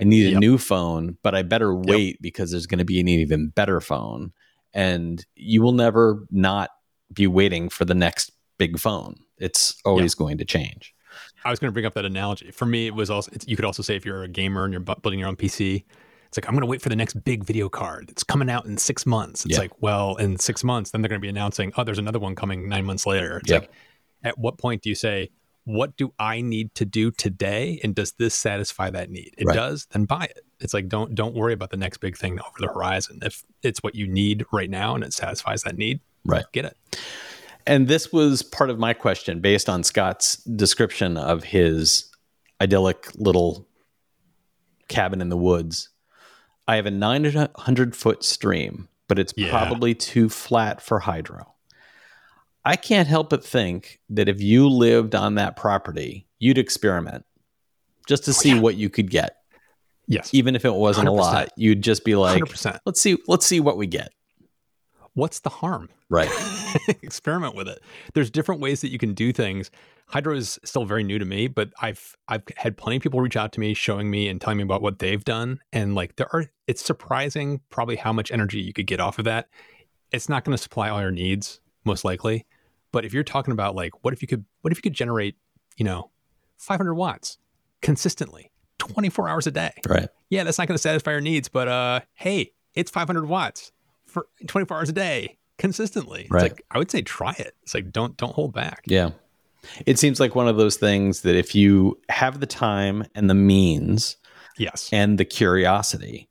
I 0.00 0.04
need 0.04 0.26
a 0.26 0.30
Yep. 0.30 0.40
new 0.40 0.58
phone, 0.58 1.18
but 1.22 1.34
I 1.34 1.42
better 1.42 1.74
wait 1.74 2.20
because 2.22 2.50
there's 2.50 2.66
going 2.66 2.78
to 2.78 2.84
be 2.84 3.00
an 3.00 3.08
even 3.08 3.48
better 3.48 3.80
phone. 3.80 4.32
And 4.72 5.24
you 5.36 5.62
will 5.62 5.72
never 5.72 6.26
not 6.30 6.70
be 7.12 7.26
waiting 7.26 7.68
for 7.68 7.84
the 7.84 7.94
next 7.94 8.32
big 8.56 8.78
phone. 8.78 9.16
It's 9.38 9.76
always 9.84 10.14
going 10.14 10.38
to 10.38 10.44
change. 10.44 10.94
I 11.44 11.50
was 11.50 11.58
going 11.58 11.68
to 11.68 11.72
bring 11.72 11.86
up 11.86 11.94
that 11.94 12.04
analogy. 12.04 12.50
For 12.50 12.66
me, 12.66 12.86
it 12.86 12.94
was 12.94 13.10
also, 13.10 13.30
it's, 13.32 13.46
you 13.48 13.56
could 13.56 13.64
also 13.64 13.82
say 13.82 13.96
if 13.96 14.04
you're 14.04 14.22
a 14.22 14.28
gamer 14.28 14.64
and 14.64 14.72
you're 14.72 14.80
building 14.80 15.18
your 15.18 15.28
own 15.28 15.36
PC, 15.36 15.84
it's 16.30 16.38
like, 16.38 16.46
I'm 16.46 16.54
going 16.54 16.60
to 16.60 16.66
wait 16.66 16.80
for 16.80 16.88
the 16.88 16.94
next 16.94 17.14
big 17.24 17.42
video 17.42 17.68
card. 17.68 18.08
It's 18.08 18.22
coming 18.22 18.48
out 18.48 18.64
in 18.64 18.78
six 18.78 19.04
months. 19.04 19.44
It's 19.44 19.58
like, 19.58 19.82
well, 19.82 20.14
in 20.14 20.38
six 20.38 20.62
months, 20.62 20.92
then 20.92 21.02
they're 21.02 21.08
going 21.08 21.20
to 21.20 21.24
be 21.24 21.28
announcing, 21.28 21.72
oh, 21.76 21.82
there's 21.82 21.98
another 21.98 22.20
one 22.20 22.36
coming 22.36 22.68
nine 22.68 22.84
months 22.84 23.04
later. 23.04 23.38
It's 23.38 23.50
Yep. 23.50 23.62
like, 23.62 23.70
at 24.22 24.38
what 24.38 24.56
point 24.56 24.82
do 24.82 24.88
you 24.90 24.94
say, 24.94 25.30
what 25.64 25.96
do 25.96 26.14
I 26.20 26.40
need 26.40 26.72
to 26.76 26.84
do 26.84 27.10
today? 27.10 27.80
And 27.82 27.96
does 27.96 28.12
this 28.12 28.32
satisfy 28.36 28.90
that 28.90 29.10
need? 29.10 29.34
It 29.38 29.46
Right. 29.46 29.56
does, 29.56 29.86
then 29.90 30.04
buy 30.04 30.26
it. 30.26 30.44
It's 30.60 30.72
like, 30.72 30.88
don't, 30.88 31.16
don't 31.16 31.34
worry 31.34 31.52
about 31.52 31.70
the 31.70 31.76
next 31.76 31.98
big 31.98 32.16
thing 32.16 32.38
over 32.38 32.60
the 32.60 32.68
horizon. 32.68 33.18
If 33.22 33.42
it's 33.64 33.82
what 33.82 33.96
you 33.96 34.06
need 34.06 34.46
right 34.52 34.70
now 34.70 34.94
and 34.94 35.02
it 35.02 35.12
satisfies 35.12 35.64
that 35.64 35.76
need, 35.76 35.98
Right. 36.24 36.44
get 36.52 36.64
it. 36.64 36.76
And 37.66 37.88
this 37.88 38.12
was 38.12 38.42
part 38.44 38.70
of 38.70 38.78
my 38.78 38.94
question 38.94 39.40
based 39.40 39.68
on 39.68 39.82
Scott's 39.82 40.36
description 40.44 41.16
of 41.16 41.42
his 41.42 42.08
idyllic 42.60 43.08
little 43.16 43.66
cabin 44.88 45.20
in 45.20 45.28
the 45.28 45.36
woods. 45.36 45.88
I 46.70 46.76
have 46.76 46.86
a 46.86 46.90
900 46.92 47.96
foot 47.96 48.22
stream, 48.22 48.88
but 49.08 49.18
it's 49.18 49.34
Yeah. 49.36 49.50
probably 49.50 49.92
too 49.92 50.28
flat 50.28 50.80
for 50.80 51.00
hydro. 51.00 51.54
I 52.64 52.76
can't 52.76 53.08
help 53.08 53.30
but 53.30 53.44
think 53.44 53.98
that 54.08 54.28
if 54.28 54.40
you 54.40 54.68
lived 54.68 55.16
on 55.16 55.34
that 55.34 55.56
property, 55.56 56.28
you'd 56.38 56.58
experiment 56.58 57.24
just 58.06 58.24
to 58.26 58.30
oh, 58.30 58.34
see 58.34 58.52
Oh, 58.52 58.54
yeah. 58.54 58.60
what 58.60 58.76
you 58.76 58.88
could 58.88 59.10
get. 59.10 59.38
Yes. 60.06 60.32
Even 60.32 60.54
if 60.54 60.64
it 60.64 60.72
wasn't 60.74 61.08
a 61.08 61.10
100%. 61.10 61.16
lot, 61.16 61.48
you'd 61.56 61.82
just 61.82 62.04
be 62.04 62.14
like, 62.14 62.40
100%. 62.40 62.78
let's 62.86 63.00
see, 63.00 63.16
let's 63.26 63.46
see 63.46 63.58
what 63.58 63.76
we 63.76 63.88
get. 63.88 64.12
What's 65.14 65.40
the 65.40 65.50
harm? 65.50 65.88
Right. 66.08 66.30
experiment 67.02 67.56
with 67.56 67.66
it. 67.66 67.82
There's 68.14 68.30
different 68.30 68.60
ways 68.60 68.80
that 68.82 68.90
you 68.92 68.98
can 68.98 69.12
do 69.14 69.32
things. 69.32 69.72
Hydro 70.10 70.34
is 70.36 70.58
still 70.64 70.84
very 70.84 71.02
new 71.04 71.18
to 71.18 71.24
me, 71.24 71.46
but 71.46 71.70
I've 71.80 72.16
I've 72.28 72.42
had 72.56 72.76
plenty 72.76 72.96
of 72.96 73.02
people 73.02 73.20
reach 73.20 73.36
out 73.36 73.52
to 73.52 73.60
me, 73.60 73.74
showing 73.74 74.10
me 74.10 74.28
and 74.28 74.40
telling 74.40 74.56
me 74.58 74.62
about 74.64 74.82
what 74.82 74.98
they've 74.98 75.22
done, 75.24 75.60
and 75.72 75.94
like 75.94 76.16
there 76.16 76.28
are, 76.34 76.46
it's 76.66 76.84
surprising 76.84 77.60
probably 77.70 77.96
how 77.96 78.12
much 78.12 78.30
energy 78.32 78.60
you 78.60 78.72
could 78.72 78.86
get 78.86 78.98
off 79.00 79.18
of 79.18 79.24
that. 79.26 79.48
It's 80.10 80.28
not 80.28 80.44
going 80.44 80.56
to 80.56 80.62
supply 80.62 80.88
all 80.88 81.00
your 81.00 81.12
needs, 81.12 81.60
most 81.84 82.04
likely, 82.04 82.44
but 82.92 83.04
if 83.04 83.14
you're 83.14 83.22
talking 83.22 83.52
about 83.52 83.76
like, 83.76 84.04
what 84.04 84.12
if 84.12 84.20
you 84.22 84.26
could, 84.28 84.44
what 84.62 84.72
if 84.72 84.78
you 84.78 84.82
could 84.82 84.94
generate, 84.94 85.36
you 85.76 85.84
know, 85.84 86.10
500 86.58 86.94
watts 86.94 87.38
consistently, 87.80 88.50
24 88.78 89.28
hours 89.28 89.46
a 89.46 89.50
day? 89.52 89.72
Right. 89.88 90.08
yeah, 90.28 90.42
that's 90.44 90.58
not 90.58 90.66
going 90.66 90.74
to 90.76 90.82
satisfy 90.82 91.12
your 91.12 91.20
needs, 91.20 91.48
but 91.48 91.68
uh, 91.68 92.00
hey, 92.14 92.52
it's 92.74 92.90
500 92.90 93.26
watts 93.26 93.70
for 94.06 94.26
24 94.48 94.76
hours 94.78 94.88
a 94.88 94.92
day 94.92 95.38
consistently. 95.58 96.22
It's 96.22 96.30
Right. 96.30 96.42
like 96.50 96.62
I 96.70 96.78
would 96.78 96.90
say 96.90 97.02
try 97.02 97.32
it. 97.38 97.54
It's 97.62 97.74
like 97.74 97.92
don't 97.92 98.16
don't 98.16 98.34
hold 98.34 98.52
back. 98.52 98.82
Yeah. 98.86 99.10
It 99.86 99.98
seems 99.98 100.20
like 100.20 100.34
one 100.34 100.48
of 100.48 100.56
those 100.56 100.76
things 100.76 101.20
that 101.22 101.36
if 101.36 101.54
you 101.54 101.98
have 102.08 102.40
the 102.40 102.46
time 102.46 103.04
and 103.14 103.28
the 103.28 103.34
means 103.34 104.16
Yes. 104.58 104.88
and 104.92 105.18
the 105.18 105.24
curiosity, 105.24 106.28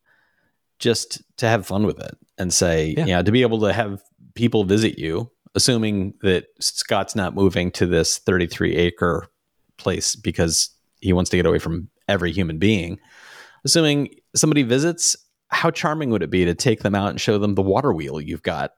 just 0.79 1.21
to 1.37 1.47
have 1.47 1.65
fun 1.65 1.85
with 1.85 1.99
it 1.99 2.17
and 2.37 2.53
say, 2.53 2.93
Yeah. 2.97 3.05
yeah, 3.05 3.21
to 3.21 3.31
be 3.31 3.41
able 3.41 3.59
to 3.61 3.73
have 3.73 4.01
people 4.35 4.63
visit 4.63 4.97
you, 4.97 5.29
assuming 5.55 6.13
that 6.21 6.45
Scott's 6.59 7.15
not 7.15 7.35
moving 7.35 7.71
to 7.71 7.85
this 7.85 8.17
33 8.19 8.75
acre 8.75 9.27
place 9.77 10.15
because 10.15 10.69
he 11.01 11.13
wants 11.13 11.29
to 11.31 11.37
get 11.37 11.45
away 11.45 11.59
from 11.59 11.89
every 12.07 12.31
human 12.31 12.57
being, 12.59 12.99
assuming 13.65 14.09
somebody 14.35 14.63
visits, 14.63 15.15
how 15.49 15.71
charming 15.71 16.09
would 16.11 16.23
it 16.23 16.29
be 16.29 16.45
to 16.45 16.53
take 16.53 16.81
them 16.81 16.95
out 16.95 17.09
and 17.09 17.19
show 17.19 17.37
them 17.37 17.55
the 17.55 17.61
water 17.61 17.91
wheel 17.93 18.21
you've 18.21 18.43
got 18.43 18.71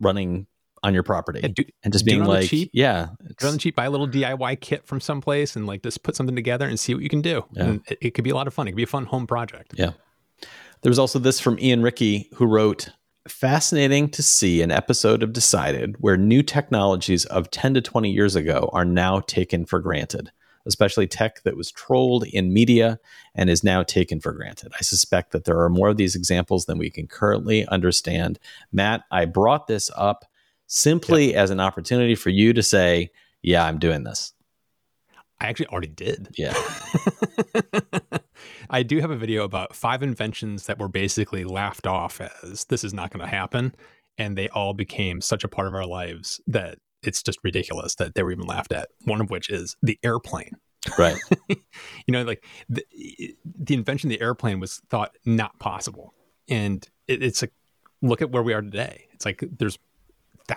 running 0.00 0.46
on 0.82 0.94
your 0.94 1.02
property 1.02 1.40
Yeah, 1.42 1.48
do, 1.48 1.64
and 1.82 1.92
just 1.92 2.04
being 2.06 2.24
like, 2.24 2.48
cheap. 2.48 2.70
yeah, 2.72 3.08
do 3.38 3.46
on 3.46 3.52
the 3.52 3.58
cheap, 3.58 3.76
buy 3.76 3.84
a 3.84 3.90
little 3.90 4.08
DIY 4.08 4.60
kit 4.60 4.86
from 4.86 5.00
someplace 5.00 5.56
and 5.56 5.66
like 5.66 5.82
just 5.82 6.02
put 6.02 6.16
something 6.16 6.34
together 6.36 6.66
and 6.66 6.80
see 6.80 6.94
what 6.94 7.02
you 7.02 7.08
can 7.10 7.20
do. 7.20 7.44
Yeah. 7.52 7.64
And 7.64 7.82
it, 7.88 7.98
it 8.00 8.10
could 8.14 8.24
be 8.24 8.30
a 8.30 8.34
lot 8.34 8.46
of 8.46 8.54
fun. 8.54 8.66
It 8.66 8.72
could 8.72 8.76
be 8.76 8.82
a 8.84 8.86
fun 8.86 9.06
home 9.06 9.26
project. 9.26 9.74
Yeah. 9.76 9.92
There 10.82 10.90
was 10.90 10.98
also 10.98 11.18
this 11.18 11.38
from 11.40 11.58
Ian 11.58 11.82
Ricky 11.82 12.30
who 12.34 12.46
wrote 12.46 12.90
Fascinating 13.28 14.08
to 14.10 14.22
see 14.22 14.62
an 14.62 14.70
episode 14.70 15.22
of 15.22 15.34
Decided 15.34 15.96
where 15.98 16.16
new 16.16 16.42
technologies 16.42 17.26
of 17.26 17.50
10 17.50 17.74
to 17.74 17.82
20 17.82 18.10
years 18.10 18.34
ago 18.34 18.70
are 18.72 18.86
now 18.86 19.20
taken 19.20 19.66
for 19.66 19.78
granted, 19.78 20.32
especially 20.66 21.06
tech 21.06 21.42
that 21.42 21.54
was 21.56 21.70
trolled 21.70 22.24
in 22.24 22.54
media 22.54 22.98
and 23.34 23.50
is 23.50 23.62
now 23.62 23.82
taken 23.82 24.20
for 24.20 24.32
granted. 24.32 24.72
I 24.78 24.82
suspect 24.82 25.32
that 25.32 25.44
there 25.44 25.60
are 25.60 25.68
more 25.68 25.88
of 25.90 25.98
these 25.98 26.16
examples 26.16 26.64
than 26.64 26.78
we 26.78 26.88
can 26.88 27.06
currently 27.06 27.66
understand. 27.66 28.38
Matt, 28.72 29.02
I 29.10 29.26
brought 29.26 29.66
this 29.66 29.90
up 29.94 30.24
simply 30.70 31.34
as 31.34 31.50
an 31.50 31.60
opportunity 31.60 32.14
for 32.14 32.30
you 32.30 32.52
to 32.52 32.62
say, 32.62 33.10
Yeah, 33.42 33.64
I'm 33.64 33.78
doing 33.78 34.04
this. 34.04 34.32
I 35.40 35.48
actually 35.48 35.66
already 35.66 35.88
did. 35.88 36.28
Yeah. 36.36 36.54
I 38.70 38.82
do 38.82 39.00
have 39.00 39.10
a 39.10 39.16
video 39.16 39.44
about 39.44 39.74
five 39.74 40.02
inventions 40.02 40.66
that 40.66 40.78
were 40.78 40.88
basically 40.88 41.44
laughed 41.44 41.86
off 41.86 42.20
as 42.42 42.66
this 42.66 42.84
is 42.84 42.94
not 42.94 43.10
going 43.10 43.24
to 43.24 43.30
happen. 43.30 43.74
And 44.18 44.36
they 44.36 44.48
all 44.50 44.74
became 44.74 45.20
such 45.20 45.42
a 45.42 45.48
part 45.48 45.66
of 45.66 45.74
our 45.74 45.86
lives 45.86 46.40
that 46.46 46.78
it's 47.02 47.22
just 47.22 47.38
ridiculous 47.42 47.94
that 47.94 48.14
they 48.14 48.22
were 48.22 48.32
even 48.32 48.46
laughed 48.46 48.72
at. 48.72 48.90
One 49.04 49.22
of 49.22 49.30
which 49.30 49.48
is 49.48 49.76
the 49.82 49.98
airplane. 50.02 50.52
Right. 50.98 51.18
You 52.06 52.12
know, 52.12 52.24
like 52.24 52.44
the, 52.68 52.84
the 53.44 53.74
invention 53.74 54.10
of 54.10 54.18
the 54.18 54.24
airplane 54.24 54.58
was 54.58 54.80
thought 54.88 55.12
not 55.24 55.58
possible. 55.58 56.14
And 56.48 56.86
it, 57.06 57.22
it's 57.22 57.42
like, 57.42 57.52
look 58.02 58.22
at 58.22 58.30
where 58.30 58.42
we 58.42 58.52
are 58.52 58.62
today. 58.62 59.06
It's 59.12 59.24
like 59.24 59.44
there's 59.58 59.78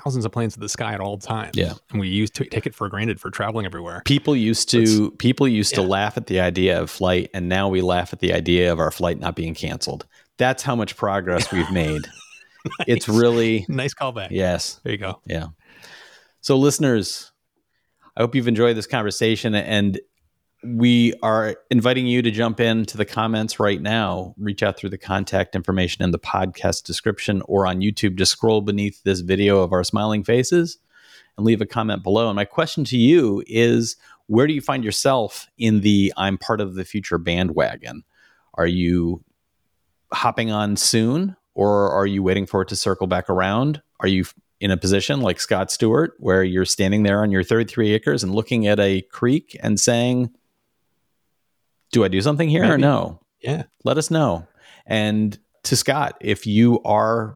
thousands 0.03 0.25
of 0.25 0.31
planes 0.31 0.55
in 0.55 0.61
the 0.61 0.69
sky 0.69 0.93
at 0.93 0.99
all 0.99 1.17
times. 1.17 1.51
Yeah. 1.55 1.73
and 1.91 1.99
we 1.99 2.07
use 2.07 2.29
to 2.31 2.45
take 2.45 2.65
it 2.65 2.73
for 2.75 2.87
granted 2.89 3.19
for 3.19 3.29
traveling 3.29 3.65
everywhere. 3.65 4.01
People 4.05 4.35
used 4.35 4.69
to 4.71 5.11
people 5.11 5.47
used 5.47 5.75
to 5.75 5.81
laugh 5.81 6.17
at 6.17 6.27
the 6.27 6.39
idea 6.39 6.81
of 6.81 6.89
flight, 6.89 7.29
and 7.33 7.47
now 7.49 7.69
we 7.69 7.81
laugh 7.81 8.13
at 8.13 8.19
the 8.19 8.33
idea 8.33 8.71
of 8.71 8.79
our 8.79 8.91
flight 8.91 9.19
not 9.19 9.35
being 9.35 9.53
canceled. 9.53 10.05
That's 10.37 10.63
how 10.63 10.75
much 10.75 10.95
progress 10.97 11.51
we've 11.51 11.71
made. 11.83 12.01
It's 12.87 13.07
really 13.09 13.65
Nice 13.67 13.93
callback. 13.93 14.29
yes, 14.31 14.79
There 14.83 14.93
you 14.93 14.97
go. 14.97 15.19
yeah. 15.25 15.47
So, 16.41 16.57
listeners, 16.57 17.31
I 18.17 18.21
hope 18.21 18.35
you've 18.35 18.47
enjoyed 18.47 18.75
this 18.77 18.87
conversation, 18.87 19.53
and 19.55 19.99
we 20.63 21.13
are 21.21 21.55
inviting 21.69 22.07
you 22.07 22.21
to 22.21 22.31
jump 22.31 22.59
into 22.59 22.97
the 22.97 23.05
comments 23.05 23.59
right 23.59 23.81
now. 23.81 24.33
Reach 24.37 24.63
out 24.63 24.77
through 24.77 24.91
the 24.91 24.97
contact 24.97 25.55
information 25.55 26.03
in 26.03 26.11
the 26.11 26.19
podcast 26.19 26.83
description 26.83 27.41
or 27.45 27.67
on 27.67 27.81
YouTube. 27.81 28.15
Just 28.15 28.31
scroll 28.31 28.61
beneath 28.61 29.03
this 29.03 29.19
video 29.21 29.61
of 29.61 29.73
our 29.73 29.83
smiling 29.83 30.23
faces 30.23 30.77
and 31.37 31.45
leave 31.45 31.61
a 31.61 31.65
comment 31.65 32.03
below. 32.03 32.29
And 32.29 32.35
my 32.35 32.45
question 32.45 32.83
to 32.85 32.97
you 32.97 33.43
is 33.47 33.97
where 34.27 34.47
do 34.47 34.53
you 34.53 34.61
find 34.61 34.83
yourself 34.83 35.47
in 35.57 35.81
the 35.81 36.13
I'm 36.15 36.37
part 36.37 36.61
of 36.61 36.75
the 36.75 36.85
future 36.85 37.17
bandwagon? 37.17 38.03
Are 38.53 38.67
you 38.67 39.23
hopping 40.13 40.51
on 40.51 40.77
soon 40.77 41.35
or 41.55 41.91
are 41.91 42.05
you 42.05 42.23
waiting 42.23 42.45
for 42.45 42.61
it 42.61 42.69
to 42.69 42.75
circle 42.75 43.07
back 43.07 43.29
around? 43.29 43.81
Are 43.99 44.07
you 44.07 44.25
in 44.59 44.71
a 44.71 44.77
position 44.77 45.19
like 45.19 45.41
Scott 45.41 45.71
Stewart 45.71 46.13
where 46.19 46.43
you're 46.43 46.63
standing 46.63 47.03
there 47.03 47.21
on 47.21 47.31
your 47.31 47.43
33 47.43 47.91
acres 47.93 48.23
and 48.23 48.33
looking 48.33 48.65
at 48.65 48.79
a 48.79 49.01
creek 49.01 49.57
and 49.61 49.77
saying, 49.79 50.33
Do 51.93 52.03
I 52.03 52.07
do 52.09 52.21
something 52.21 52.49
here 52.49 52.65
or 52.71 52.77
no? 52.77 53.21
Yeah. 53.41 53.63
Let 53.85 53.97
us 53.97 54.09
know. 54.11 54.47
And 54.85 55.37
to 55.63 55.75
Scott, 55.75 56.17
if 56.21 56.45
you 56.47 56.81
are 56.83 57.35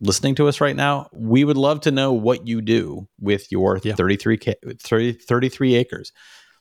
listening 0.00 0.34
to 0.34 0.48
us 0.48 0.60
right 0.60 0.74
now, 0.74 1.08
we 1.12 1.44
would 1.44 1.56
love 1.56 1.80
to 1.82 1.90
know 1.92 2.12
what 2.12 2.46
you 2.48 2.60
do 2.60 3.08
with 3.20 3.50
your 3.52 3.78
Yeah. 3.82 3.94
33, 3.94 4.36
ca- 4.38 4.54
30, 4.80 5.12
33 5.12 5.76
acres. 5.76 6.12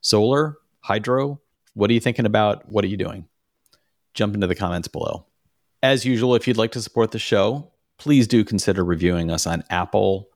Solar, 0.02 0.58
hydro, 0.82 1.42
what 1.74 1.90
are 1.90 1.94
you 1.94 2.00
thinking 2.00 2.26
about? 2.28 2.72
What 2.72 2.84
are 2.86 2.88
you 2.88 2.98
doing? 2.98 3.26
Jump 4.14 4.36
into 4.36 4.46
the 4.48 4.56
comments 4.56 4.88
below. 4.88 5.26
As 5.82 6.06
usual, 6.06 6.36
if 6.36 6.48
you'd 6.48 6.58
like 6.58 6.74
to 6.74 6.82
support 6.82 7.10
the 7.12 7.18
show, 7.20 7.72
please 7.98 8.28
do 8.28 8.44
consider 8.44 8.84
reviewing 8.86 9.32
us 9.32 9.48
on 9.48 9.64
Apple, 9.70 10.30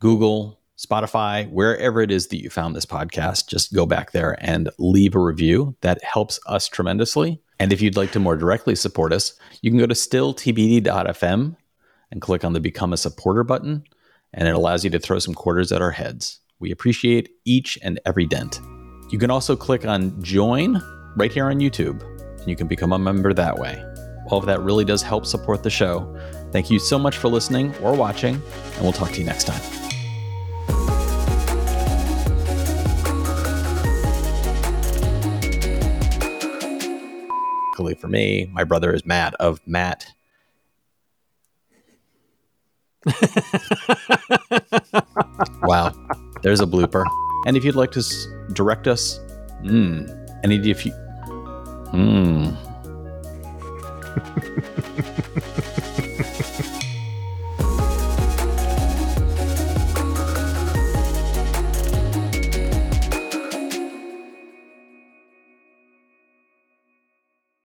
Google, 0.00 0.58
Spotify, 0.78 1.50
wherever 1.50 2.00
it 2.00 2.10
is 2.10 2.28
that 2.28 2.42
you 2.42 2.50
found 2.50 2.74
this 2.74 2.86
podcast. 2.86 3.48
Just 3.48 3.74
go 3.74 3.86
back 3.86 4.12
there 4.12 4.36
and 4.40 4.70
leave 4.78 5.14
a 5.14 5.20
review. 5.20 5.76
That 5.80 6.02
helps 6.02 6.40
us 6.46 6.68
tremendously. 6.68 7.40
And 7.58 7.72
if 7.72 7.80
you'd 7.80 7.96
like 7.96 8.12
to 8.12 8.20
more 8.20 8.36
directly 8.36 8.74
support 8.74 9.12
us, 9.12 9.34
you 9.60 9.70
can 9.70 9.78
go 9.78 9.86
to 9.86 9.94
stilltbd.fm 9.94 11.56
and 12.10 12.20
click 12.20 12.44
on 12.44 12.52
the 12.52 12.60
Become 12.60 12.92
a 12.92 12.96
Supporter 12.96 13.44
button, 13.44 13.84
and 14.34 14.48
it 14.48 14.54
allows 14.54 14.84
you 14.84 14.90
to 14.90 14.98
throw 14.98 15.18
some 15.18 15.34
quarters 15.34 15.72
at 15.72 15.82
our 15.82 15.90
heads. 15.90 16.40
We 16.58 16.70
appreciate 16.70 17.30
each 17.44 17.78
and 17.82 18.00
every 18.04 18.26
dent. 18.26 18.60
You 19.10 19.18
can 19.18 19.30
also 19.30 19.56
click 19.56 19.86
on 19.86 20.22
Join 20.22 20.82
right 21.16 21.32
here 21.32 21.46
on 21.46 21.60
YouTube, 21.60 22.02
and 22.38 22.48
you 22.48 22.56
can 22.56 22.66
become 22.66 22.92
a 22.92 22.98
member 22.98 23.32
that 23.32 23.58
way. 23.58 23.82
All 24.28 24.38
of 24.38 24.46
that 24.46 24.60
really 24.60 24.84
does 24.84 25.02
help 25.02 25.26
support 25.26 25.62
the 25.62 25.70
show. 25.70 26.18
Thank 26.50 26.70
you 26.70 26.78
so 26.78 26.98
much 26.98 27.16
for 27.18 27.28
listening 27.28 27.74
or 27.76 27.94
watching, 27.94 28.34
and 28.34 28.82
we'll 28.82 28.92
talk 28.92 29.12
to 29.12 29.20
you 29.20 29.26
next 29.26 29.44
time. 29.44 29.81
Luckily 37.82 38.00
for 38.00 38.06
me, 38.06 38.48
my 38.52 38.62
brother 38.62 38.94
is 38.94 39.04
Matt 39.04 39.34
of 39.40 39.60
Matt. 39.66 40.06
wow, 45.62 45.92
there's 46.42 46.60
a 46.60 46.66
blooper. 46.66 47.04
And 47.44 47.56
if 47.56 47.64
you'd 47.64 47.74
like 47.74 47.90
to 47.90 47.98
s- 47.98 48.28
direct 48.52 48.86
us, 48.86 49.18
mm, 49.64 50.08
any 50.44 50.58
if 50.70 50.86
you, 50.86 50.92
mm. 51.92 52.56